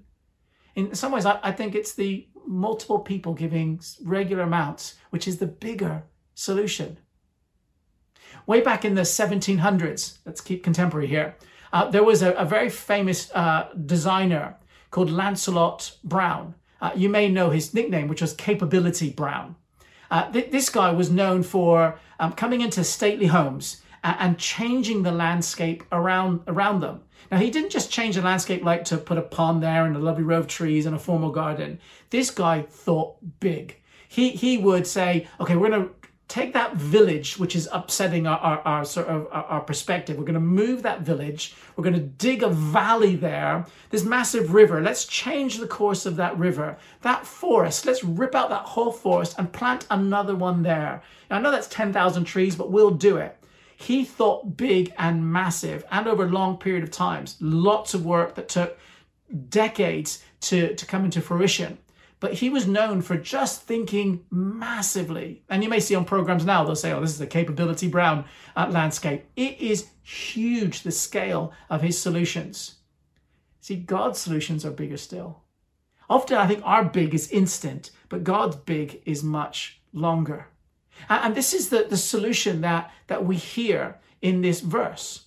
In 0.75 0.93
some 0.95 1.11
ways 1.11 1.25
i, 1.25 1.39
I 1.43 1.51
think 1.51 1.75
it's 1.75 1.93
the 1.93 2.27
multiple 2.47 2.99
people 2.99 3.33
giving 3.33 3.79
regular 4.03 4.43
amounts 4.43 4.95
which 5.11 5.27
is 5.27 5.37
the 5.37 5.47
bigger 5.47 6.03
solution 6.33 6.97
way 8.47 8.61
back 8.61 8.85
in 8.85 8.95
the 8.95 9.01
1700s, 9.01 10.17
let's 10.25 10.41
keep 10.41 10.63
contemporary 10.63 11.07
here, 11.07 11.35
uh, 11.73 11.89
there 11.89 12.03
was 12.03 12.21
a, 12.21 12.31
a 12.33 12.45
very 12.45 12.69
famous 12.69 13.31
uh, 13.33 13.69
designer 13.85 14.57
called 14.89 15.09
Lancelot 15.09 15.97
Brown. 16.03 16.55
Uh, 16.81 16.91
you 16.95 17.09
may 17.09 17.29
know 17.29 17.49
his 17.49 17.73
nickname, 17.73 18.07
which 18.07 18.21
was 18.21 18.33
Capability 18.33 19.09
Brown. 19.09 19.55
Uh, 20.09 20.29
th- 20.31 20.51
this 20.51 20.69
guy 20.69 20.91
was 20.91 21.09
known 21.09 21.43
for 21.43 21.97
um, 22.19 22.33
coming 22.33 22.61
into 22.61 22.83
stately 22.83 23.27
homes 23.27 23.81
and, 24.03 24.15
and 24.19 24.37
changing 24.37 25.03
the 25.03 25.11
landscape 25.11 25.83
around, 25.91 26.41
around 26.47 26.81
them. 26.81 27.01
Now, 27.31 27.37
he 27.37 27.49
didn't 27.49 27.69
just 27.69 27.91
change 27.91 28.15
the 28.15 28.21
landscape 28.21 28.63
like 28.63 28.83
to 28.85 28.97
put 28.97 29.17
a 29.17 29.21
pond 29.21 29.63
there 29.63 29.85
and 29.85 29.95
a 29.95 29.99
lovely 29.99 30.23
row 30.23 30.39
of 30.39 30.47
trees 30.47 30.85
and 30.85 30.95
a 30.95 30.99
formal 30.99 31.31
garden. 31.31 31.79
This 32.09 32.29
guy 32.29 32.63
thought 32.63 33.15
big. 33.39 33.77
He, 34.09 34.31
he 34.31 34.57
would 34.57 34.85
say, 34.85 35.27
okay, 35.39 35.55
we're 35.55 35.69
going 35.69 35.83
to 35.83 36.00
take 36.31 36.53
that 36.53 36.75
village, 36.75 37.37
which 37.37 37.57
is 37.57 37.67
upsetting 37.73 38.25
our, 38.25 38.39
our, 38.39 38.59
our 38.59 38.85
sort 38.85 39.07
of 39.07 39.27
our, 39.33 39.43
our 39.43 39.59
perspective. 39.59 40.17
We're 40.17 40.23
going 40.23 40.35
to 40.35 40.39
move 40.39 40.81
that 40.83 41.01
village. 41.01 41.53
We're 41.75 41.83
going 41.83 41.93
to 41.93 41.99
dig 41.99 42.41
a 42.41 42.49
valley 42.49 43.17
there, 43.17 43.65
this 43.89 44.05
massive 44.05 44.53
river. 44.53 44.81
Let's 44.81 45.03
change 45.05 45.57
the 45.57 45.67
course 45.67 46.05
of 46.05 46.15
that 46.15 46.39
river. 46.39 46.77
That 47.01 47.25
forest, 47.25 47.85
let's 47.85 48.03
rip 48.03 48.33
out 48.33 48.49
that 48.49 48.63
whole 48.63 48.93
forest 48.93 49.35
and 49.37 49.51
plant 49.51 49.85
another 49.91 50.33
one 50.33 50.63
there. 50.63 51.03
Now, 51.29 51.37
I 51.37 51.41
know 51.41 51.51
that's 51.51 51.67
10,000 51.67 52.23
trees, 52.23 52.55
but 52.55 52.71
we'll 52.71 52.91
do 52.91 53.17
it. 53.17 53.37
He 53.75 54.05
thought 54.05 54.55
big 54.55 54.93
and 54.97 55.33
massive 55.33 55.83
and 55.91 56.07
over 56.07 56.23
a 56.23 56.29
long 56.29 56.57
period 56.57 56.83
of 56.83 56.91
times. 56.91 57.35
Lots 57.41 57.93
of 57.93 58.05
work 58.05 58.35
that 58.35 58.47
took 58.47 58.79
decades 59.49 60.23
to, 60.41 60.75
to 60.75 60.85
come 60.85 61.03
into 61.03 61.19
fruition 61.19 61.77
but 62.21 62.35
he 62.35 62.49
was 62.49 62.67
known 62.67 63.01
for 63.01 63.17
just 63.17 63.63
thinking 63.63 64.23
massively. 64.29 65.43
And 65.49 65.63
you 65.63 65.69
may 65.69 65.79
see 65.79 65.95
on 65.95 66.05
programs 66.05 66.45
now, 66.45 66.63
they'll 66.63 66.75
say, 66.75 66.93
oh, 66.93 67.01
this 67.01 67.15
is 67.15 67.19
a 67.19 67.27
capability 67.27 67.87
brown 67.87 68.25
uh, 68.55 68.67
landscape. 68.69 69.25
It 69.35 69.59
is 69.59 69.89
huge, 70.03 70.83
the 70.83 70.91
scale 70.91 71.51
of 71.69 71.81
his 71.81 71.99
solutions. 71.99 72.75
See, 73.59 73.75
God's 73.75 74.19
solutions 74.19 74.63
are 74.63 74.71
bigger 74.71 74.97
still. 74.97 75.41
Often 76.09 76.37
I 76.37 76.47
think 76.47 76.61
our 76.63 76.85
big 76.85 77.15
is 77.15 77.31
instant, 77.31 77.89
but 78.07 78.23
God's 78.23 78.55
big 78.55 79.01
is 79.03 79.23
much 79.23 79.81
longer. 79.91 80.47
And 81.09 81.33
this 81.33 81.55
is 81.55 81.69
the, 81.69 81.87
the 81.89 81.97
solution 81.97 82.61
that, 82.61 82.91
that 83.07 83.25
we 83.25 83.35
hear 83.35 83.97
in 84.21 84.41
this 84.41 84.59
verse. 84.59 85.25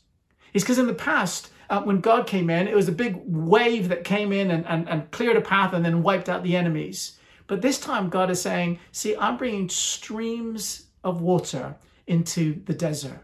Is 0.52 0.62
because 0.62 0.78
in 0.78 0.86
the 0.86 0.94
past, 0.94 1.50
uh, 1.70 1.82
when 1.82 2.00
God 2.00 2.26
came 2.26 2.50
in, 2.50 2.68
it 2.68 2.74
was 2.74 2.88
a 2.88 2.92
big 2.92 3.20
wave 3.24 3.88
that 3.88 4.04
came 4.04 4.32
in 4.32 4.50
and, 4.50 4.66
and, 4.66 4.88
and 4.88 5.10
cleared 5.10 5.36
a 5.36 5.40
path 5.40 5.72
and 5.72 5.84
then 5.84 6.02
wiped 6.02 6.28
out 6.28 6.42
the 6.42 6.56
enemies. 6.56 7.18
But 7.46 7.62
this 7.62 7.78
time, 7.78 8.08
God 8.08 8.30
is 8.30 8.40
saying, 8.40 8.78
See, 8.92 9.16
I'm 9.16 9.36
bringing 9.36 9.68
streams 9.68 10.86
of 11.02 11.20
water 11.20 11.76
into 12.06 12.62
the 12.64 12.74
desert. 12.74 13.20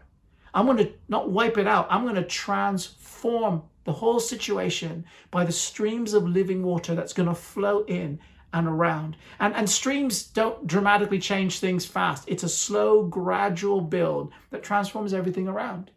I'm 0.53 0.65
going 0.65 0.77
to 0.77 0.91
not 1.07 1.31
wipe 1.31 1.57
it 1.57 1.67
out, 1.67 1.87
I'm 1.89 2.03
going 2.03 2.15
to 2.15 2.23
transform 2.23 3.63
the 3.83 3.93
whole 3.93 4.19
situation 4.19 5.05
by 5.31 5.43
the 5.43 5.51
streams 5.51 6.13
of 6.13 6.27
living 6.27 6.63
water 6.63 6.93
that's 6.93 7.13
going 7.13 7.29
to 7.29 7.35
flow 7.35 7.83
in 7.85 8.19
and 8.53 8.67
around. 8.67 9.15
And, 9.39 9.55
and 9.55 9.69
streams 9.69 10.23
don't 10.23 10.67
dramatically 10.67 11.19
change 11.19 11.59
things 11.59 11.85
fast. 11.85 12.25
It's 12.27 12.43
a 12.43 12.49
slow, 12.49 13.03
gradual 13.03 13.81
build 13.81 14.31
that 14.51 14.61
transforms 14.63 15.13
everything 15.13 15.47
around. 15.47 15.91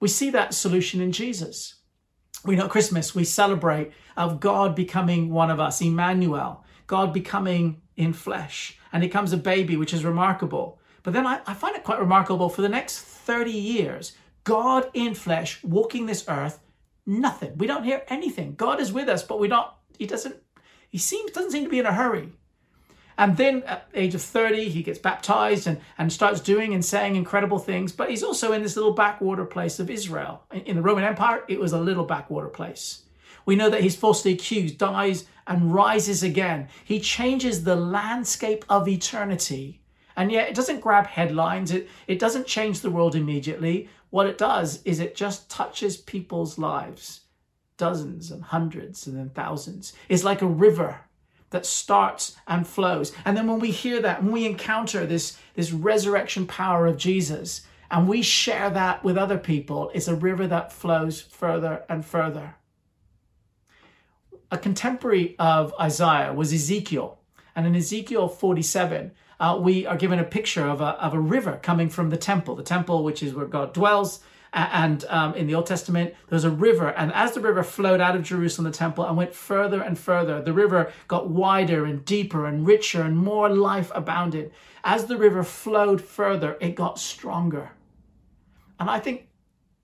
We 0.00 0.08
see 0.08 0.30
that 0.30 0.54
solution 0.54 1.00
in 1.00 1.12
Jesus. 1.12 1.74
We 2.44 2.56
know 2.56 2.64
at 2.64 2.70
Christmas, 2.70 3.14
we 3.14 3.24
celebrate 3.24 3.92
of 4.16 4.40
God 4.40 4.74
becoming 4.74 5.30
one 5.30 5.50
of 5.50 5.60
us, 5.60 5.80
Emmanuel, 5.80 6.64
God 6.86 7.12
becoming 7.12 7.82
in 7.96 8.12
flesh. 8.12 8.78
And 8.92 9.02
he 9.02 9.08
comes 9.08 9.32
a 9.32 9.36
baby, 9.36 9.76
which 9.76 9.92
is 9.92 10.04
remarkable. 10.04 10.80
But 11.02 11.12
then 11.12 11.26
I, 11.26 11.40
I 11.46 11.54
find 11.54 11.76
it 11.76 11.84
quite 11.84 12.00
remarkable 12.00 12.48
for 12.48 12.62
the 12.62 12.68
next 12.68 13.00
30 13.00 13.50
years, 13.50 14.16
God 14.44 14.88
in 14.94 15.14
flesh 15.14 15.62
walking 15.64 16.06
this 16.06 16.24
earth, 16.28 16.60
nothing. 17.06 17.58
We 17.58 17.66
don't 17.66 17.84
hear 17.84 18.04
anything. 18.08 18.54
God 18.54 18.80
is 18.80 18.92
with 18.92 19.08
us, 19.08 19.22
but 19.22 19.40
we 19.40 19.48
don't, 19.48 19.68
he 19.98 20.06
doesn't 20.06 20.36
he 20.88 20.98
seems 20.98 21.32
doesn't 21.32 21.50
seem 21.50 21.64
to 21.64 21.70
be 21.70 21.78
in 21.78 21.86
a 21.86 21.92
hurry. 21.92 22.32
And 23.18 23.36
then 23.36 23.64
at 23.64 23.90
the 23.90 24.00
age 24.00 24.14
of 24.14 24.22
30, 24.22 24.68
he 24.68 24.84
gets 24.84 25.00
baptized 25.00 25.66
and, 25.66 25.80
and 25.98 26.12
starts 26.12 26.40
doing 26.40 26.72
and 26.72 26.84
saying 26.84 27.16
incredible 27.16 27.58
things. 27.58 27.90
But 27.90 28.10
he's 28.10 28.22
also 28.22 28.52
in 28.52 28.62
this 28.62 28.76
little 28.76 28.92
backwater 28.92 29.44
place 29.44 29.80
of 29.80 29.90
Israel. 29.90 30.44
In 30.52 30.76
the 30.76 30.82
Roman 30.82 31.02
Empire, 31.02 31.42
it 31.48 31.58
was 31.58 31.72
a 31.72 31.80
little 31.80 32.04
backwater 32.04 32.48
place. 32.48 33.02
We 33.44 33.56
know 33.56 33.70
that 33.70 33.80
he's 33.80 33.96
falsely 33.96 34.32
accused, 34.32 34.78
dies, 34.78 35.24
and 35.48 35.74
rises 35.74 36.22
again. 36.22 36.68
He 36.84 37.00
changes 37.00 37.64
the 37.64 37.74
landscape 37.74 38.64
of 38.68 38.86
eternity. 38.86 39.80
And 40.16 40.30
yet, 40.30 40.48
it 40.48 40.54
doesn't 40.54 40.80
grab 40.80 41.06
headlines, 41.06 41.72
it, 41.72 41.88
it 42.06 42.18
doesn't 42.20 42.46
change 42.46 42.80
the 42.80 42.90
world 42.90 43.16
immediately. 43.16 43.88
What 44.10 44.26
it 44.26 44.38
does 44.38 44.80
is 44.84 45.00
it 45.00 45.16
just 45.16 45.50
touches 45.50 45.96
people's 45.96 46.56
lives 46.56 47.22
dozens 47.76 48.32
and 48.32 48.42
hundreds 48.42 49.06
and 49.06 49.16
then 49.16 49.30
thousands. 49.30 49.92
It's 50.08 50.24
like 50.24 50.42
a 50.42 50.46
river 50.46 51.00
that 51.50 51.66
starts 51.66 52.36
and 52.46 52.66
flows. 52.66 53.12
And 53.24 53.36
then 53.36 53.46
when 53.46 53.58
we 53.58 53.70
hear 53.70 54.00
that, 54.02 54.22
when 54.22 54.32
we 54.32 54.46
encounter 54.46 55.06
this, 55.06 55.38
this 55.54 55.72
resurrection 55.72 56.46
power 56.46 56.86
of 56.86 56.96
Jesus, 56.96 57.62
and 57.90 58.06
we 58.06 58.22
share 58.22 58.70
that 58.70 59.02
with 59.02 59.16
other 59.16 59.38
people, 59.38 59.90
it's 59.94 60.08
a 60.08 60.14
river 60.14 60.46
that 60.46 60.72
flows 60.72 61.20
further 61.20 61.84
and 61.88 62.04
further. 62.04 62.54
A 64.50 64.58
contemporary 64.58 65.36
of 65.38 65.74
Isaiah 65.80 66.32
was 66.32 66.52
Ezekiel. 66.52 67.18
And 67.56 67.66
in 67.66 67.74
Ezekiel 67.74 68.28
47, 68.28 69.12
uh, 69.40 69.58
we 69.60 69.86
are 69.86 69.96
given 69.96 70.18
a 70.18 70.24
picture 70.24 70.66
of 70.66 70.80
a, 70.80 71.02
of 71.02 71.14
a 71.14 71.20
river 71.20 71.58
coming 71.62 71.88
from 71.88 72.10
the 72.10 72.16
temple, 72.16 72.56
the 72.56 72.62
temple, 72.62 73.04
which 73.04 73.22
is 73.22 73.34
where 73.34 73.46
God 73.46 73.72
dwells, 73.72 74.20
and 74.52 75.04
um, 75.08 75.34
in 75.34 75.46
the 75.46 75.54
Old 75.54 75.66
Testament, 75.66 76.14
there 76.28 76.36
was 76.36 76.44
a 76.44 76.50
river, 76.50 76.88
and 76.88 77.12
as 77.12 77.32
the 77.32 77.40
river 77.40 77.62
flowed 77.62 78.00
out 78.00 78.16
of 78.16 78.22
Jerusalem, 78.22 78.70
the 78.70 78.76
temple, 78.76 79.04
and 79.04 79.16
went 79.16 79.34
further 79.34 79.82
and 79.82 79.98
further, 79.98 80.40
the 80.40 80.52
river 80.52 80.92
got 81.06 81.28
wider 81.28 81.84
and 81.84 82.04
deeper 82.04 82.46
and 82.46 82.66
richer, 82.66 83.02
and 83.02 83.16
more 83.16 83.48
life 83.48 83.90
abounded. 83.94 84.52
As 84.84 85.06
the 85.06 85.18
river 85.18 85.42
flowed 85.42 86.00
further, 86.00 86.56
it 86.60 86.74
got 86.74 86.98
stronger. 86.98 87.72
And 88.80 88.88
I 88.88 89.00
think 89.00 89.28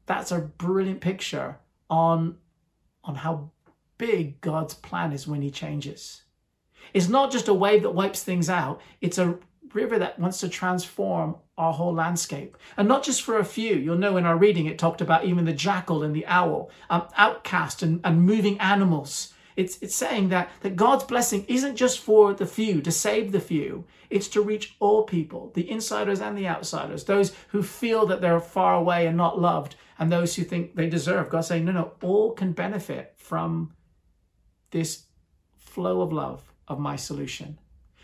that's 0.06 0.32
a 0.32 0.38
brilliant 0.38 1.00
picture 1.00 1.58
on, 1.90 2.36
on 3.02 3.16
how 3.16 3.50
big 3.98 4.40
God's 4.40 4.74
plan 4.74 5.12
is 5.12 5.26
when 5.26 5.42
He 5.42 5.50
changes. 5.50 6.22
It's 6.92 7.08
not 7.08 7.32
just 7.32 7.48
a 7.48 7.54
wave 7.54 7.82
that 7.82 7.94
wipes 7.94 8.22
things 8.22 8.48
out, 8.48 8.80
it's 9.00 9.18
a 9.18 9.38
river 9.74 9.98
that 9.98 10.18
wants 10.18 10.38
to 10.40 10.48
transform 10.48 11.36
our 11.56 11.72
whole 11.72 11.94
landscape. 11.94 12.56
And 12.76 12.88
not 12.88 13.04
just 13.04 13.22
for 13.22 13.38
a 13.38 13.44
few. 13.44 13.76
You'll 13.76 13.98
know 13.98 14.16
in 14.16 14.26
our 14.26 14.36
reading 14.36 14.66
it 14.66 14.78
talked 14.78 15.00
about 15.00 15.24
even 15.24 15.44
the 15.44 15.52
jackal 15.52 16.02
and 16.02 16.14
the 16.14 16.26
owl, 16.26 16.70
um, 16.90 17.06
outcast 17.16 17.82
and, 17.82 18.00
and 18.04 18.22
moving 18.22 18.58
animals. 18.60 19.32
It's, 19.56 19.78
it's 19.80 19.94
saying 19.94 20.30
that, 20.30 20.50
that 20.62 20.74
God's 20.74 21.04
blessing 21.04 21.44
isn't 21.46 21.76
just 21.76 22.00
for 22.00 22.34
the 22.34 22.46
few, 22.46 22.80
to 22.80 22.90
save 22.90 23.30
the 23.30 23.40
few. 23.40 23.84
It's 24.10 24.26
to 24.28 24.42
reach 24.42 24.74
all 24.80 25.04
people, 25.04 25.52
the 25.54 25.70
insiders 25.70 26.20
and 26.20 26.36
the 26.36 26.48
outsiders, 26.48 27.04
those 27.04 27.32
who 27.48 27.62
feel 27.62 28.04
that 28.06 28.20
they're 28.20 28.40
far 28.40 28.74
away 28.74 29.06
and 29.06 29.16
not 29.16 29.40
loved, 29.40 29.76
and 29.98 30.10
those 30.10 30.34
who 30.34 30.42
think 30.42 30.74
they 30.74 30.88
deserve. 30.88 31.30
God's 31.30 31.46
saying, 31.46 31.64
no, 31.64 31.72
no, 31.72 31.92
all 32.02 32.32
can 32.32 32.52
benefit 32.52 33.14
from 33.16 33.72
this 34.72 35.04
flow 35.56 36.00
of 36.00 36.12
love 36.12 36.52
of 36.66 36.80
my 36.80 36.96
solution. 36.96 37.58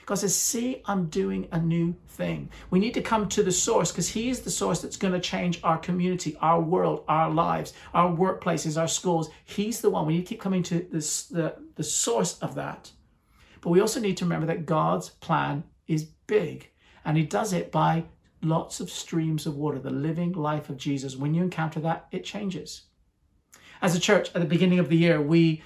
God 0.06 0.16
says, 0.16 0.36
See, 0.36 0.82
I'm 0.86 1.06
doing 1.06 1.48
a 1.52 1.60
new 1.60 1.94
thing. 2.08 2.48
We 2.70 2.78
need 2.78 2.94
to 2.94 3.02
come 3.02 3.28
to 3.28 3.42
the 3.42 3.52
source 3.52 3.92
because 3.92 4.08
He 4.08 4.30
is 4.30 4.40
the 4.40 4.50
source 4.50 4.82
that's 4.82 4.96
going 4.96 5.14
to 5.14 5.20
change 5.20 5.60
our 5.62 5.78
community, 5.78 6.36
our 6.40 6.60
world, 6.60 7.04
our 7.08 7.30
lives, 7.30 7.72
our 7.94 8.10
workplaces, 8.10 8.80
our 8.80 8.88
schools. 8.88 9.30
He's 9.44 9.80
the 9.80 9.90
one. 9.90 10.06
We 10.06 10.14
need 10.14 10.26
to 10.26 10.28
keep 10.28 10.40
coming 10.40 10.62
to 10.64 10.86
this, 10.90 11.24
the, 11.24 11.56
the 11.76 11.84
source 11.84 12.38
of 12.38 12.54
that. 12.56 12.90
But 13.60 13.70
we 13.70 13.80
also 13.80 14.00
need 14.00 14.16
to 14.18 14.24
remember 14.24 14.46
that 14.46 14.66
God's 14.66 15.10
plan 15.10 15.64
is 15.86 16.04
big 16.26 16.70
and 17.04 17.16
He 17.16 17.24
does 17.24 17.52
it 17.52 17.70
by 17.70 18.04
lots 18.42 18.80
of 18.80 18.90
streams 18.90 19.46
of 19.46 19.56
water, 19.56 19.78
the 19.78 19.90
living 19.90 20.32
life 20.32 20.70
of 20.70 20.76
Jesus. 20.76 21.16
When 21.16 21.34
you 21.34 21.42
encounter 21.42 21.80
that, 21.80 22.06
it 22.10 22.24
changes. 22.24 22.82
As 23.82 23.94
a 23.94 24.00
church, 24.00 24.28
at 24.34 24.40
the 24.40 24.46
beginning 24.46 24.78
of 24.78 24.88
the 24.88 24.96
year, 24.96 25.20
we 25.20 25.62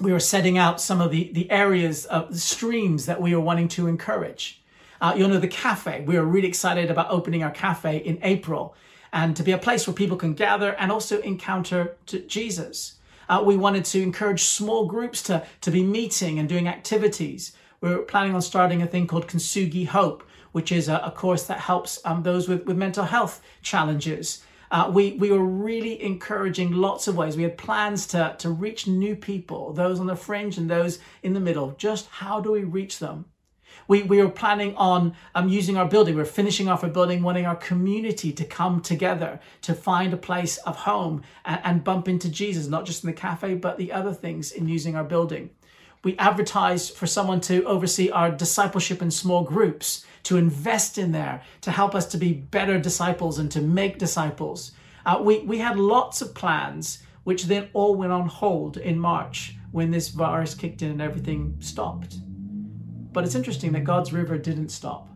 we 0.00 0.12
were 0.12 0.20
setting 0.20 0.58
out 0.58 0.80
some 0.80 1.00
of 1.00 1.10
the, 1.10 1.30
the 1.32 1.50
areas 1.50 2.04
of 2.06 2.30
the 2.30 2.38
streams 2.38 3.06
that 3.06 3.20
we 3.20 3.32
are 3.32 3.40
wanting 3.40 3.68
to 3.68 3.86
encourage. 3.86 4.62
Uh, 5.00 5.14
you 5.16 5.26
know, 5.26 5.38
the 5.38 5.48
cafe, 5.48 6.02
we 6.06 6.16
are 6.16 6.24
really 6.24 6.48
excited 6.48 6.90
about 6.90 7.10
opening 7.10 7.42
our 7.42 7.50
cafe 7.50 7.98
in 7.98 8.18
April 8.22 8.74
and 9.12 9.36
to 9.36 9.42
be 9.42 9.52
a 9.52 9.58
place 9.58 9.86
where 9.86 9.94
people 9.94 10.16
can 10.16 10.34
gather 10.34 10.72
and 10.74 10.90
also 10.90 11.20
encounter 11.20 11.96
Jesus. 12.26 12.96
Uh, 13.28 13.42
we 13.44 13.56
wanted 13.56 13.84
to 13.84 14.02
encourage 14.02 14.44
small 14.44 14.86
groups 14.86 15.22
to, 15.22 15.44
to 15.60 15.70
be 15.70 15.82
meeting 15.82 16.38
and 16.38 16.48
doing 16.48 16.68
activities. 16.68 17.52
We 17.80 17.90
we're 17.90 18.02
planning 18.02 18.34
on 18.34 18.42
starting 18.42 18.82
a 18.82 18.86
thing 18.86 19.06
called 19.06 19.26
Kintsugi 19.26 19.86
Hope, 19.86 20.22
which 20.52 20.72
is 20.72 20.88
a, 20.88 20.96
a 21.04 21.10
course 21.10 21.44
that 21.44 21.60
helps 21.60 22.00
um, 22.04 22.22
those 22.22 22.48
with, 22.48 22.64
with 22.66 22.76
mental 22.76 23.04
health 23.04 23.42
challenges. 23.62 24.42
Uh, 24.76 24.90
we, 24.90 25.12
we 25.12 25.30
were 25.30 25.42
really 25.42 26.02
encouraging 26.02 26.70
lots 26.70 27.08
of 27.08 27.16
ways. 27.16 27.34
We 27.34 27.44
had 27.44 27.56
plans 27.56 28.06
to, 28.08 28.36
to 28.40 28.50
reach 28.50 28.86
new 28.86 29.16
people, 29.16 29.72
those 29.72 29.98
on 29.98 30.06
the 30.06 30.14
fringe 30.14 30.58
and 30.58 30.68
those 30.68 30.98
in 31.22 31.32
the 31.32 31.40
middle. 31.40 31.70
Just 31.78 32.08
how 32.10 32.42
do 32.42 32.52
we 32.52 32.62
reach 32.62 32.98
them? 32.98 33.24
We, 33.88 34.02
we 34.02 34.22
were 34.22 34.28
planning 34.28 34.76
on 34.76 35.16
um, 35.34 35.48
using 35.48 35.78
our 35.78 35.88
building. 35.88 36.14
We 36.14 36.20
are 36.20 36.26
finishing 36.26 36.68
off 36.68 36.84
our 36.84 36.90
building, 36.90 37.22
wanting 37.22 37.46
our 37.46 37.56
community 37.56 38.32
to 38.32 38.44
come 38.44 38.82
together 38.82 39.40
to 39.62 39.72
find 39.72 40.12
a 40.12 40.18
place 40.18 40.58
of 40.58 40.76
home 40.76 41.22
and, 41.46 41.60
and 41.64 41.84
bump 41.84 42.06
into 42.06 42.28
Jesus, 42.28 42.66
not 42.66 42.84
just 42.84 43.02
in 43.02 43.06
the 43.06 43.16
cafe, 43.16 43.54
but 43.54 43.78
the 43.78 43.92
other 43.92 44.12
things 44.12 44.52
in 44.52 44.68
using 44.68 44.94
our 44.94 45.04
building. 45.04 45.48
We 46.06 46.16
advertised 46.18 46.94
for 46.94 47.08
someone 47.08 47.40
to 47.40 47.64
oversee 47.64 48.10
our 48.10 48.30
discipleship 48.30 49.02
in 49.02 49.10
small 49.10 49.42
groups 49.42 50.06
to 50.22 50.36
invest 50.36 50.98
in 50.98 51.10
there, 51.10 51.42
to 51.62 51.72
help 51.72 51.96
us 51.96 52.06
to 52.12 52.16
be 52.16 52.32
better 52.32 52.78
disciples 52.78 53.40
and 53.40 53.50
to 53.50 53.60
make 53.60 53.98
disciples. 53.98 54.70
Uh, 55.04 55.18
we, 55.20 55.40
we 55.40 55.58
had 55.58 55.76
lots 55.76 56.22
of 56.22 56.32
plans, 56.32 57.02
which 57.24 57.46
then 57.46 57.70
all 57.72 57.96
went 57.96 58.12
on 58.12 58.28
hold 58.28 58.76
in 58.76 59.00
March 59.00 59.56
when 59.72 59.90
this 59.90 60.10
virus 60.10 60.54
kicked 60.54 60.80
in 60.80 60.92
and 60.92 61.02
everything 61.02 61.56
stopped. 61.58 62.18
But 63.12 63.24
it's 63.24 63.34
interesting 63.34 63.72
that 63.72 63.82
God's 63.82 64.12
river 64.12 64.38
didn't 64.38 64.68
stop. 64.68 65.08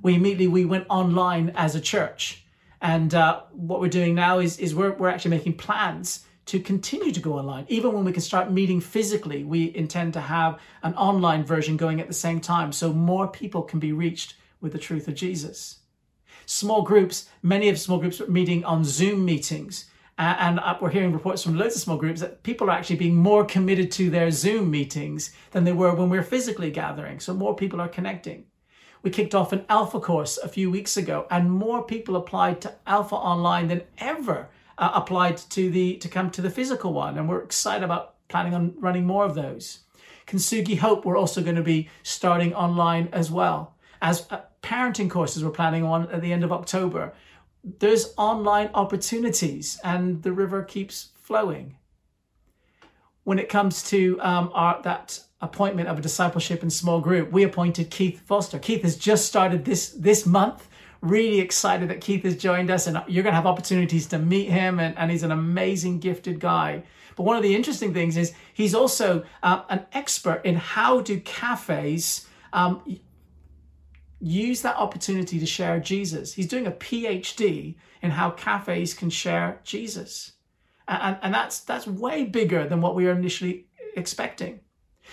We 0.00 0.14
immediately 0.14 0.48
we 0.48 0.64
went 0.64 0.86
online 0.88 1.52
as 1.56 1.74
a 1.74 1.80
church, 1.80 2.46
and 2.80 3.12
uh, 3.14 3.42
what 3.50 3.82
we're 3.82 3.88
doing 3.88 4.14
now 4.14 4.38
is 4.38 4.58
is 4.58 4.74
we're 4.74 4.94
we're 4.94 5.10
actually 5.10 5.36
making 5.36 5.58
plans 5.58 6.24
to 6.46 6.60
continue 6.60 7.12
to 7.12 7.20
go 7.20 7.34
online. 7.34 7.64
Even 7.68 7.92
when 7.92 8.04
we 8.04 8.12
can 8.12 8.22
start 8.22 8.50
meeting 8.50 8.80
physically, 8.80 9.44
we 9.44 9.74
intend 9.76 10.12
to 10.14 10.20
have 10.20 10.60
an 10.82 10.94
online 10.94 11.44
version 11.44 11.76
going 11.76 12.00
at 12.00 12.08
the 12.08 12.14
same 12.14 12.40
time 12.40 12.72
so 12.72 12.92
more 12.92 13.28
people 13.28 13.62
can 13.62 13.78
be 13.78 13.92
reached 13.92 14.34
with 14.60 14.72
the 14.72 14.78
truth 14.78 15.08
of 15.08 15.14
Jesus. 15.14 15.80
Small 16.46 16.82
groups, 16.82 17.28
many 17.42 17.68
of 17.68 17.78
small 17.78 17.98
groups 17.98 18.20
are 18.20 18.26
meeting 18.26 18.64
on 18.64 18.84
Zoom 18.84 19.24
meetings. 19.24 19.86
And 20.18 20.60
uh, 20.60 20.76
we're 20.80 20.90
hearing 20.90 21.12
reports 21.12 21.42
from 21.42 21.56
loads 21.56 21.74
of 21.74 21.82
small 21.82 21.96
groups 21.96 22.20
that 22.20 22.42
people 22.42 22.68
are 22.68 22.72
actually 22.72 22.96
being 22.96 23.16
more 23.16 23.44
committed 23.44 23.90
to 23.92 24.10
their 24.10 24.30
Zoom 24.30 24.70
meetings 24.70 25.32
than 25.52 25.64
they 25.64 25.72
were 25.72 25.94
when 25.94 26.10
we 26.10 26.18
were 26.18 26.22
physically 26.22 26.70
gathering. 26.70 27.18
So 27.18 27.32
more 27.32 27.56
people 27.56 27.80
are 27.80 27.88
connecting. 27.88 28.44
We 29.02 29.10
kicked 29.10 29.34
off 29.34 29.52
an 29.52 29.64
Alpha 29.68 29.98
course 29.98 30.38
a 30.38 30.48
few 30.48 30.70
weeks 30.70 30.96
ago, 30.96 31.26
and 31.30 31.50
more 31.50 31.82
people 31.82 32.14
applied 32.14 32.60
to 32.60 32.74
Alpha 32.86 33.16
online 33.16 33.66
than 33.66 33.82
ever 33.98 34.48
uh, 34.82 34.90
applied 34.94 35.36
to 35.56 35.70
the 35.70 35.96
to 35.98 36.08
come 36.08 36.28
to 36.30 36.42
the 36.42 36.50
physical 36.58 36.92
one. 36.92 37.16
And 37.18 37.28
we're 37.28 37.44
excited 37.44 37.84
about 37.84 38.04
planning 38.28 38.54
on 38.54 38.74
running 38.86 39.06
more 39.06 39.24
of 39.24 39.34
those. 39.34 39.64
Kintsugi 40.26 40.76
Hope, 40.78 41.04
we're 41.04 41.22
also 41.22 41.40
going 41.42 41.56
to 41.56 41.62
be 41.74 41.88
starting 42.02 42.52
online 42.54 43.08
as 43.12 43.30
well 43.30 43.58
as 44.00 44.26
uh, 44.30 44.40
parenting 44.62 45.10
courses 45.10 45.44
we're 45.44 45.50
planning 45.62 45.84
on 45.84 46.10
at 46.10 46.20
the 46.20 46.32
end 46.32 46.44
of 46.44 46.52
October. 46.52 47.12
There's 47.78 48.12
online 48.16 48.70
opportunities 48.74 49.78
and 49.84 50.22
the 50.22 50.32
river 50.32 50.64
keeps 50.64 51.10
flowing. 51.14 51.76
when 53.24 53.38
it 53.38 53.48
comes 53.48 53.82
to 53.84 54.18
um, 54.20 54.50
our 54.52 54.82
that 54.82 55.20
appointment 55.40 55.88
of 55.88 55.98
a 55.98 56.02
discipleship 56.02 56.62
and 56.62 56.72
small 56.72 57.00
group, 57.00 57.30
we 57.32 57.42
appointed 57.42 57.90
Keith 57.90 58.20
Foster. 58.20 58.58
Keith 58.58 58.82
has 58.82 58.96
just 58.96 59.26
started 59.26 59.64
this 59.64 59.90
this 59.90 60.26
month. 60.26 60.68
Really 61.02 61.40
excited 61.40 61.90
that 61.90 62.00
Keith 62.00 62.22
has 62.22 62.36
joined 62.36 62.70
us, 62.70 62.86
and 62.86 63.02
you're 63.08 63.22
going 63.22 63.32
to 63.32 63.36
have 63.36 63.46
opportunities 63.46 64.06
to 64.06 64.18
meet 64.18 64.48
him. 64.48 64.80
And, 64.80 64.96
and 64.96 65.10
he's 65.10 65.24
an 65.24 65.32
amazing, 65.32 65.98
gifted 65.98 66.40
guy. 66.40 66.84
But 67.16 67.24
one 67.24 67.36
of 67.36 67.42
the 67.42 67.54
interesting 67.54 67.92
things 67.92 68.16
is 68.16 68.32
he's 68.54 68.74
also 68.74 69.24
uh, 69.42 69.62
an 69.68 69.84
expert 69.92 70.40
in 70.44 70.54
how 70.56 71.00
do 71.00 71.20
cafes 71.20 72.26
um, 72.52 72.82
use 74.20 74.62
that 74.62 74.76
opportunity 74.76 75.38
to 75.38 75.46
share 75.46 75.80
Jesus. 75.80 76.32
He's 76.32 76.46
doing 76.46 76.66
a 76.66 76.72
PhD 76.72 77.74
in 78.00 78.10
how 78.10 78.30
cafes 78.30 78.94
can 78.94 79.10
share 79.10 79.60
Jesus. 79.64 80.32
And, 80.88 81.18
and 81.22 81.34
that's, 81.34 81.60
that's 81.60 81.86
way 81.86 82.24
bigger 82.24 82.66
than 82.66 82.80
what 82.80 82.94
we 82.94 83.04
were 83.04 83.12
initially 83.12 83.66
expecting. 83.96 84.60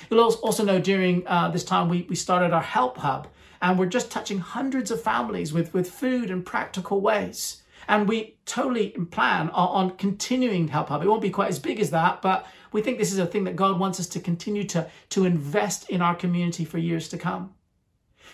You'll 0.09 0.19
also 0.19 0.63
know 0.63 0.79
during 0.79 1.25
uh, 1.27 1.49
this 1.49 1.63
time 1.63 1.89
we, 1.89 2.05
we 2.09 2.15
started 2.15 2.53
our 2.53 2.61
Help 2.61 2.97
Hub, 2.97 3.27
and 3.61 3.77
we're 3.77 3.87
just 3.87 4.11
touching 4.11 4.39
hundreds 4.39 4.91
of 4.91 5.01
families 5.01 5.51
with, 5.53 5.73
with 5.73 5.89
food 5.89 6.31
and 6.31 6.45
practical 6.45 7.01
ways. 7.01 7.63
And 7.87 8.07
we 8.07 8.37
totally 8.45 8.89
plan 8.89 9.49
on, 9.49 9.89
on 9.89 9.97
continuing 9.97 10.67
Help 10.67 10.89
Hub. 10.89 11.01
It 11.03 11.07
won't 11.07 11.21
be 11.21 11.29
quite 11.29 11.49
as 11.49 11.59
big 11.59 11.79
as 11.79 11.91
that, 11.91 12.21
but 12.21 12.45
we 12.71 12.81
think 12.81 12.97
this 12.97 13.11
is 13.11 13.19
a 13.19 13.25
thing 13.25 13.43
that 13.45 13.55
God 13.55 13.79
wants 13.79 13.99
us 13.99 14.07
to 14.07 14.19
continue 14.19 14.63
to, 14.65 14.87
to 15.09 15.25
invest 15.25 15.89
in 15.89 16.01
our 16.01 16.15
community 16.15 16.65
for 16.65 16.77
years 16.77 17.09
to 17.09 17.17
come. 17.17 17.53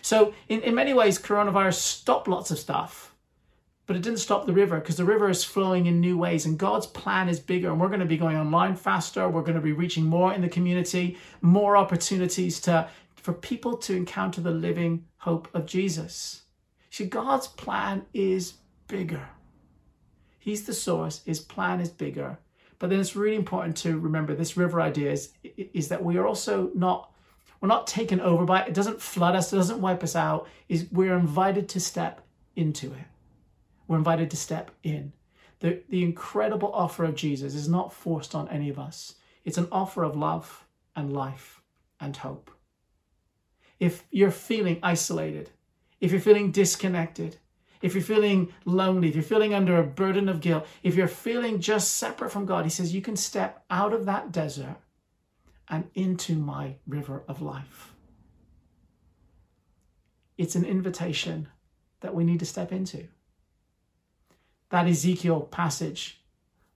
So, 0.01 0.33
in, 0.49 0.61
in 0.61 0.75
many 0.75 0.93
ways, 0.93 1.17
coronavirus 1.17 1.75
stopped 1.75 2.27
lots 2.27 2.51
of 2.51 2.59
stuff 2.59 3.14
but 3.85 3.95
it 3.95 4.01
didn't 4.01 4.19
stop 4.19 4.45
the 4.45 4.53
river 4.53 4.79
because 4.79 4.97
the 4.97 5.05
river 5.05 5.29
is 5.29 5.43
flowing 5.43 5.85
in 5.85 5.99
new 5.99 6.17
ways 6.17 6.45
and 6.45 6.57
God's 6.57 6.87
plan 6.87 7.29
is 7.29 7.39
bigger 7.39 7.69
and 7.69 7.79
we're 7.79 7.87
going 7.87 7.99
to 7.99 8.05
be 8.05 8.17
going 8.17 8.37
online 8.37 8.75
faster. 8.75 9.29
We're 9.29 9.41
going 9.41 9.55
to 9.55 9.61
be 9.61 9.73
reaching 9.73 10.05
more 10.05 10.33
in 10.33 10.41
the 10.41 10.49
community, 10.49 11.17
more 11.41 11.77
opportunities 11.77 12.59
to 12.61 12.89
for 13.15 13.33
people 13.33 13.75
to 13.77 13.95
encounter 13.95 14.41
the 14.41 14.51
living 14.51 15.05
hope 15.17 15.47
of 15.53 15.65
Jesus. 15.65 16.43
See, 16.91 17.05
God's 17.05 17.47
plan 17.47 18.05
is 18.13 18.53
bigger. 18.87 19.29
He's 20.37 20.65
the 20.65 20.73
source. 20.73 21.23
His 21.25 21.39
plan 21.39 21.81
is 21.81 21.89
bigger. 21.89 22.37
But 22.77 22.89
then 22.89 22.99
it's 22.99 23.15
really 23.15 23.35
important 23.35 23.77
to 23.77 23.97
remember 23.97 24.35
this 24.35 24.57
river 24.57 24.79
idea 24.79 25.11
is, 25.11 25.33
is 25.43 25.87
that 25.87 26.03
we 26.03 26.17
are 26.17 26.27
also 26.27 26.69
not 26.75 27.11
we're 27.61 27.69
not 27.69 27.87
taken 27.87 28.19
over 28.19 28.45
by 28.45 28.61
it. 28.61 28.67
It 28.67 28.73
doesn't 28.75 29.01
flood 29.01 29.35
us, 29.35 29.51
it 29.51 29.55
doesn't 29.55 29.81
wipe 29.81 30.03
us 30.03 30.15
out. 30.15 30.47
Is 30.69 30.85
we're 30.91 31.17
invited 31.17 31.67
to 31.69 31.79
step 31.79 32.21
into 32.55 32.93
it. 32.93 33.07
We're 33.87 33.97
invited 33.97 34.31
to 34.31 34.37
step 34.37 34.71
in. 34.83 35.13
The, 35.59 35.81
the 35.89 36.03
incredible 36.03 36.71
offer 36.73 37.05
of 37.05 37.15
Jesus 37.15 37.55
is 37.55 37.69
not 37.69 37.93
forced 37.93 38.35
on 38.35 38.49
any 38.49 38.69
of 38.69 38.79
us. 38.79 39.15
It's 39.43 39.57
an 39.57 39.67
offer 39.71 40.03
of 40.03 40.15
love 40.15 40.65
and 40.95 41.13
life 41.13 41.61
and 41.99 42.15
hope. 42.15 42.51
If 43.79 44.03
you're 44.11 44.31
feeling 44.31 44.79
isolated, 44.81 45.51
if 45.99 46.11
you're 46.11 46.21
feeling 46.21 46.51
disconnected, 46.51 47.37
if 47.81 47.93
you're 47.93 48.03
feeling 48.03 48.53
lonely, 48.65 49.09
if 49.09 49.15
you're 49.15 49.23
feeling 49.23 49.53
under 49.53 49.77
a 49.77 49.83
burden 49.83 50.29
of 50.29 50.41
guilt, 50.41 50.65
if 50.81 50.95
you're 50.95 51.07
feeling 51.07 51.59
just 51.59 51.97
separate 51.97 52.31
from 52.31 52.45
God, 52.45 52.65
He 52.65 52.71
says 52.71 52.93
you 52.93 53.01
can 53.01 53.15
step 53.15 53.63
out 53.69 53.93
of 53.93 54.05
that 54.05 54.31
desert 54.31 54.77
and 55.69 55.89
into 55.93 56.35
my 56.35 56.75
river 56.87 57.23
of 57.27 57.41
life. 57.41 57.93
It's 60.37 60.55
an 60.55 60.65
invitation 60.65 61.47
that 62.01 62.13
we 62.13 62.23
need 62.23 62.39
to 62.39 62.45
step 62.45 62.71
into 62.71 63.07
that 64.69 64.87
Ezekiel 64.87 65.41
passage 65.41 66.21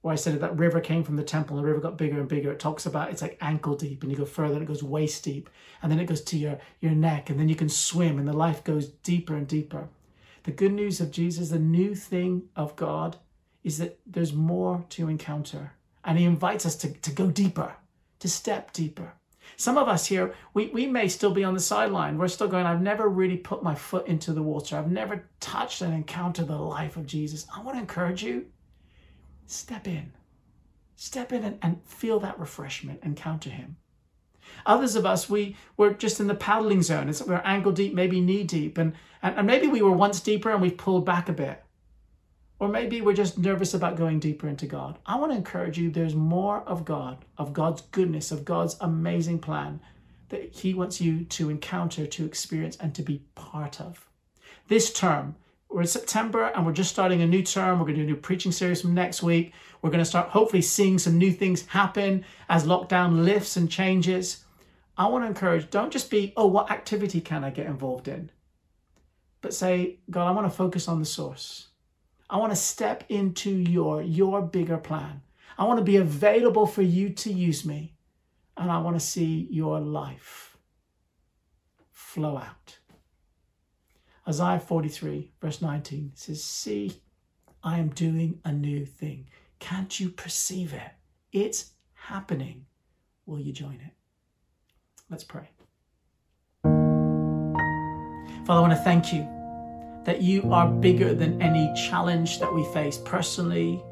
where 0.02 0.13
I 0.13 0.15
said 0.15 0.39
that 0.39 0.58
river 0.58 0.80
came 0.80 1.04
from 1.04 1.17
the 1.17 1.23
temple, 1.23 1.58
and 1.58 1.63
the 1.63 1.67
river 1.67 1.82
got 1.82 1.97
bigger 1.97 2.19
and 2.19 2.28
bigger. 2.30 2.52
It 2.52 2.60
talks 2.60 2.86
about 2.86 3.12
it's 3.12 3.21
like 3.21 3.38
ankle 3.41 3.75
deep, 3.75 4.02
and 4.02 4.12
you 4.12 4.17
go 4.17 4.25
further, 4.25 4.54
and 4.54 4.63
it 4.63 4.67
goes 4.67 4.82
waist 4.82 5.23
deep, 5.23 5.49
and 5.82 5.91
then 5.91 5.99
it 5.99 6.06
goes 6.06 6.21
to 6.21 6.38
your, 6.38 6.58
your 6.80 6.93
neck, 6.93 7.30
and 7.30 7.39
then 7.39 7.49
you 7.49 7.56
can 7.56 7.69
swim, 7.69 8.17
and 8.17 8.28
the 8.28 8.34
life 8.34 8.63
goes 8.63 8.88
deeper 8.88 9.36
and 9.36 9.47
deeper. 9.47 9.89
The 10.43 10.52
good 10.52 10.71
news 10.71 11.02
of 11.02 11.12
Jesus, 11.12 11.49
the 11.49 11.60
new 11.60 11.95
thing 11.95 12.43
of 12.56 12.78
God, 12.78 13.17
is 13.63 13.78
that 13.80 13.99
there's 14.06 14.34
more 14.34 14.86
to 14.89 15.10
encounter. 15.10 15.73
And 16.06 16.17
he 16.17 16.23
invites 16.23 16.65
us 16.65 16.78
to, 16.78 16.93
to 16.93 17.12
go 17.12 17.30
deeper, 17.30 17.75
to 18.19 18.30
step 18.30 18.71
deeper. 18.71 19.13
Some 19.58 19.78
of 19.78 19.88
us 19.88 20.06
here, 20.06 20.34
we, 20.54 20.68
we 20.68 20.86
may 20.88 21.08
still 21.08 21.32
be 21.32 21.44
on 21.44 21.54
the 21.54 21.60
sideline. 21.60 22.18
We're 22.18 22.28
still 22.28 22.48
going, 22.48 22.66
I've 22.66 22.82
never 22.82 23.10
really 23.10 23.38
put 23.38 23.64
my 23.64 23.76
foot 23.76 24.08
into 24.08 24.34
the 24.34 24.44
water. 24.44 24.78
I've 24.78 24.92
never 24.92 25.30
touched 25.40 25.82
and 25.82 25.94
encountered 25.94 26.48
the 26.48 26.58
life 26.58 26.98
of 26.98 27.06
Jesus. 27.06 27.46
I 27.54 27.62
want 27.62 27.76
to 27.76 27.82
encourage 27.82 28.24
you 28.24 28.46
step 29.48 29.88
in. 29.88 30.14
Step 30.96 31.32
in 31.32 31.44
and, 31.44 31.60
and 31.62 31.82
feel 31.86 32.20
that 32.20 32.40
refreshment, 32.40 33.00
encounter 33.04 33.50
Him. 33.50 33.78
Others 34.66 34.96
of 34.96 35.06
us, 35.06 35.30
we 35.30 35.56
were 35.78 35.94
just 35.94 36.20
in 36.20 36.28
the 36.28 36.36
paddling 36.36 36.82
zone. 36.82 37.10
It's, 37.10 37.22
we're 37.22 37.42
ankle 37.46 37.72
deep, 37.72 37.94
maybe 37.94 38.20
knee 38.20 38.44
deep, 38.44 38.78
and, 38.78 38.94
and, 39.22 39.38
and 39.38 39.48
maybe 39.48 39.68
we 39.68 39.82
were 39.82 39.92
once 39.92 40.20
deeper 40.20 40.52
and 40.52 40.62
we've 40.62 40.78
pulled 40.78 41.06
back 41.06 41.30
a 41.30 41.34
bit. 41.34 41.64
Or 42.60 42.67
maybe 42.67 43.00
we're 43.00 43.13
just 43.13 43.38
nervous 43.38 43.74
about 43.74 43.95
going 43.95 44.19
deeper 44.19 44.48
into 44.48 44.67
God. 44.67 45.00
I 45.06 45.15
want 45.15 45.32
to 45.32 45.38
encourage 45.38 45.78
you 45.78 45.89
there's 45.89 46.13
more 46.13 46.62
of 46.67 46.84
God, 46.84 47.24
of 47.38 47.54
God's 47.54 47.82
goodness, 47.82 48.32
of 48.32 48.43
God's 48.43 48.76
amazing 48.82 49.39
plan 49.39 49.80
that 50.28 50.54
He 50.54 50.74
wants 50.74 51.00
you 51.00 51.24
to 51.24 51.50
encounter, 51.50 52.06
to 52.06 52.26
experience, 52.26 52.76
and 52.78 52.93
to 52.95 53.02
be 53.02 53.24
part 53.36 53.80
of. 53.80 54.06
This 54.67 54.91
term, 54.91 55.36
we're 55.69 55.82
in 55.82 55.88
September 55.88 56.48
and 56.48 56.65
we're 56.65 56.74
just 56.74 56.91
starting 56.91 57.22
a 57.22 57.28
new 57.28 57.43
term. 57.43 57.80
We're 57.80 57.86
going 57.86 57.98
to 57.98 58.02
do 58.04 58.10
a 58.10 58.12
new 58.13 58.15
preaching 58.17 58.52
series 58.52 58.82
from 58.82 58.93
next 58.93 59.24
week. 59.24 59.54
We're 59.82 59.91
going 59.91 60.00
to 60.00 60.06
start 60.06 60.30
hopefully 60.30 60.62
seeing 60.62 61.00
some 61.00 61.17
new 61.17 61.32
things 61.32 61.65
happen 61.67 62.26
as 62.50 62.65
lockdown 62.65 63.24
lifts 63.24 63.56
and 63.56 63.72
changes. 63.72 64.43
I 64.98 65.08
want 65.08 65.24
to 65.24 65.28
encourage 65.28 65.69
don't 65.69 65.93
just 65.93 66.12
be, 66.12 66.34
oh, 66.36 66.48
what 66.48 66.72
activity 66.72 67.22
can 67.22 67.45
I 67.45 67.52
get 67.52 67.67
involved 67.67 68.10
in? 68.10 68.32
But 69.41 69.54
say, 69.54 70.00
God, 70.10 70.28
I 70.28 70.32
want 70.32 70.45
to 70.45 70.56
focus 70.56 70.89
on 70.89 71.00
the 71.00 71.06
source. 71.06 71.69
I 72.30 72.38
want 72.38 72.52
to 72.52 72.56
step 72.56 73.04
into 73.10 73.50
your, 73.50 74.02
your 74.02 74.42
bigger 74.42 74.78
plan. 74.78 75.22
I 75.58 75.63
want 75.65 75.80
to 75.80 75.84
be 75.84 75.98
available 75.98 76.68
for 76.68 76.84
you 76.84 77.10
to 77.10 77.34
use 77.34 77.65
me. 77.65 77.96
And 78.56 78.72
I 78.72 78.80
want 78.80 78.96
to 78.96 79.00
see 79.00 79.48
your 79.50 79.80
life 79.80 80.58
flow 81.92 82.38
out. 82.38 82.78
Isaiah 84.28 84.60
43, 84.60 85.32
verse 85.42 85.62
19 85.62 86.12
says, 86.13 86.44
See, 86.44 87.02
I 87.63 87.80
am 87.80 87.89
doing 87.89 88.39
a 88.46 88.52
new 88.52 88.86
thing. 88.86 89.28
Can't 89.60 90.00
you 90.00 90.10
perceive 90.10 90.74
it? 90.74 90.92
It's 91.32 91.72
happening. 91.94 92.65
Will 93.26 93.39
you 93.39 93.54
join 93.54 93.76
it? 93.76 93.94
Let's 95.10 95.24
pray. 95.24 95.50
Father, 96.63 98.60
I 98.60 98.60
want 98.60 98.74
to 98.74 98.80
thank 98.80 99.13
you 99.13 99.38
that 100.06 100.22
you 100.22 100.52
are 100.54 100.68
bigger 100.68 101.14
than 101.14 101.42
any 101.42 101.72
challenge 101.74 102.40
that 102.40 102.54
we 102.54 102.64
face 102.74 102.98
personally, 102.98 103.84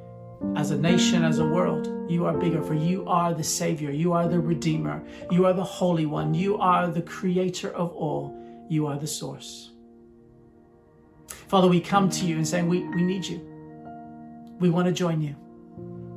as 0.55 0.71
a 0.71 0.77
nation, 0.77 1.23
as 1.23 1.39
a 1.39 1.45
world. 1.45 1.93
You 2.09 2.25
are 2.25 2.33
bigger, 2.33 2.61
for 2.61 2.73
you 2.73 3.07
are 3.07 3.33
the 3.33 3.43
Savior, 3.43 3.91
you 3.91 4.13
are 4.13 4.27
the 4.27 4.39
Redeemer, 4.39 5.03
you 5.31 5.45
are 5.45 5.53
the 5.53 5.63
Holy 5.63 6.05
One, 6.05 6.33
you 6.33 6.57
are 6.57 6.87
the 6.87 7.01
Creator 7.01 7.73
of 7.73 7.91
all, 7.93 8.35
you 8.69 8.87
are 8.87 8.97
the 8.97 9.07
source. 9.07 9.71
Father, 11.47 11.67
we 11.67 11.79
come 11.79 12.09
to 12.09 12.25
you 12.25 12.35
and 12.35 12.47
say, 12.47 12.61
we, 12.63 12.83
we 12.89 13.03
need 13.03 13.25
you. 13.25 13.39
We 14.59 14.69
want 14.69 14.87
to 14.87 14.93
join 14.93 15.21
you. 15.21 15.35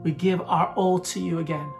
We 0.02 0.12
give 0.12 0.40
our 0.42 0.72
all 0.74 0.98
to 0.98 1.20
you 1.20 1.40
again 1.40 1.70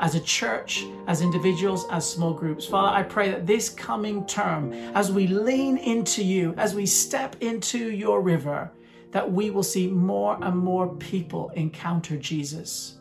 as 0.00 0.14
a 0.14 0.20
church, 0.20 0.84
as 1.06 1.22
individuals, 1.22 1.86
as 1.90 2.08
small 2.08 2.32
groups. 2.32 2.66
Father, 2.66 2.96
I 2.96 3.02
pray 3.02 3.30
that 3.30 3.46
this 3.46 3.68
coming 3.68 4.26
term, 4.26 4.72
as 4.94 5.12
we 5.12 5.26
lean 5.26 5.76
into 5.78 6.24
you, 6.24 6.54
as 6.56 6.74
we 6.74 6.86
step 6.86 7.36
into 7.40 7.90
your 7.90 8.20
river, 8.20 8.70
that 9.12 9.30
we 9.30 9.50
will 9.50 9.62
see 9.62 9.86
more 9.86 10.36
and 10.42 10.58
more 10.58 10.94
people 10.96 11.50
encounter 11.50 12.16
Jesus. 12.16 12.98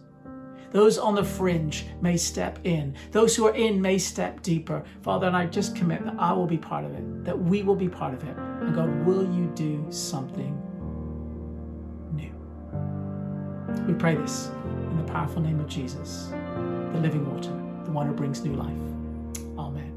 Those 0.71 0.97
on 0.97 1.15
the 1.15 1.23
fringe 1.23 1.85
may 2.01 2.17
step 2.17 2.59
in. 2.63 2.95
Those 3.11 3.35
who 3.35 3.45
are 3.45 3.55
in 3.55 3.81
may 3.81 3.97
step 3.97 4.41
deeper. 4.41 4.83
Father, 5.01 5.27
and 5.27 5.35
I 5.35 5.45
just 5.45 5.75
commit 5.75 6.03
that 6.05 6.15
I 6.17 6.33
will 6.33 6.47
be 6.47 6.57
part 6.57 6.83
of 6.85 6.93
it, 6.93 7.25
that 7.25 7.37
we 7.37 7.61
will 7.63 7.75
be 7.75 7.89
part 7.89 8.13
of 8.13 8.23
it. 8.23 8.35
And 8.37 8.75
God, 8.75 9.05
will 9.05 9.23
you 9.35 9.51
do 9.55 9.85
something 9.89 10.59
new? 12.11 12.33
We 13.87 13.93
pray 13.93 14.15
this 14.15 14.49
in 14.89 14.97
the 14.97 15.11
powerful 15.11 15.41
name 15.41 15.59
of 15.59 15.67
Jesus 15.67 16.31
the 16.93 16.99
living 16.99 17.29
water, 17.29 17.49
the 17.85 17.91
one 17.91 18.07
who 18.07 18.13
brings 18.13 18.43
new 18.43 18.53
life. 18.53 18.69
Amen. 19.57 19.91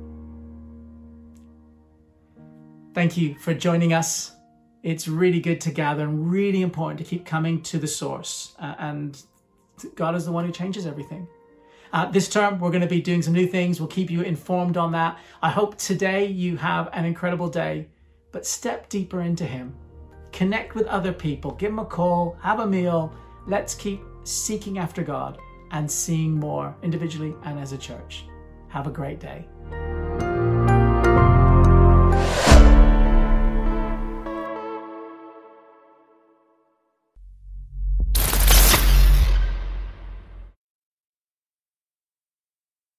Thank 2.94 3.16
you 3.16 3.34
for 3.38 3.52
joining 3.52 3.92
us. 3.92 4.32
It's 4.82 5.06
really 5.06 5.40
good 5.40 5.60
to 5.62 5.70
gather 5.70 6.04
and 6.04 6.30
really 6.30 6.62
important 6.62 6.98
to 6.98 7.04
keep 7.04 7.26
coming 7.26 7.60
to 7.62 7.78
the 7.78 7.86
source. 7.86 8.54
Uh, 8.58 8.74
and 8.78 9.22
God 9.94 10.14
is 10.14 10.24
the 10.24 10.32
one 10.32 10.46
who 10.46 10.52
changes 10.52 10.86
everything. 10.86 11.28
Uh, 11.92 12.06
this 12.10 12.28
term, 12.28 12.58
we're 12.58 12.70
going 12.70 12.80
to 12.80 12.86
be 12.88 13.00
doing 13.00 13.22
some 13.22 13.34
new 13.34 13.46
things. 13.46 13.78
We'll 13.78 13.88
keep 13.88 14.10
you 14.10 14.22
informed 14.22 14.76
on 14.76 14.92
that. 14.92 15.18
I 15.42 15.50
hope 15.50 15.76
today 15.76 16.26
you 16.26 16.56
have 16.56 16.88
an 16.92 17.04
incredible 17.04 17.48
day, 17.48 17.88
but 18.32 18.46
step 18.46 18.88
deeper 18.88 19.20
into 19.20 19.44
Him. 19.44 19.74
Connect 20.32 20.74
with 20.74 20.86
other 20.86 21.12
people, 21.12 21.52
give 21.52 21.70
them 21.70 21.78
a 21.78 21.84
call, 21.84 22.36
have 22.42 22.60
a 22.60 22.66
meal. 22.66 23.14
Let's 23.46 23.74
keep 23.74 24.02
seeking 24.24 24.78
after 24.78 25.02
God 25.02 25.38
and 25.76 25.90
seeing 25.90 26.32
more 26.32 26.74
individually 26.82 27.34
and 27.44 27.58
as 27.58 27.72
a 27.72 27.78
church. 27.78 28.24
Have 28.68 28.86
a 28.86 28.90
great 28.90 29.20
day. 29.20 29.46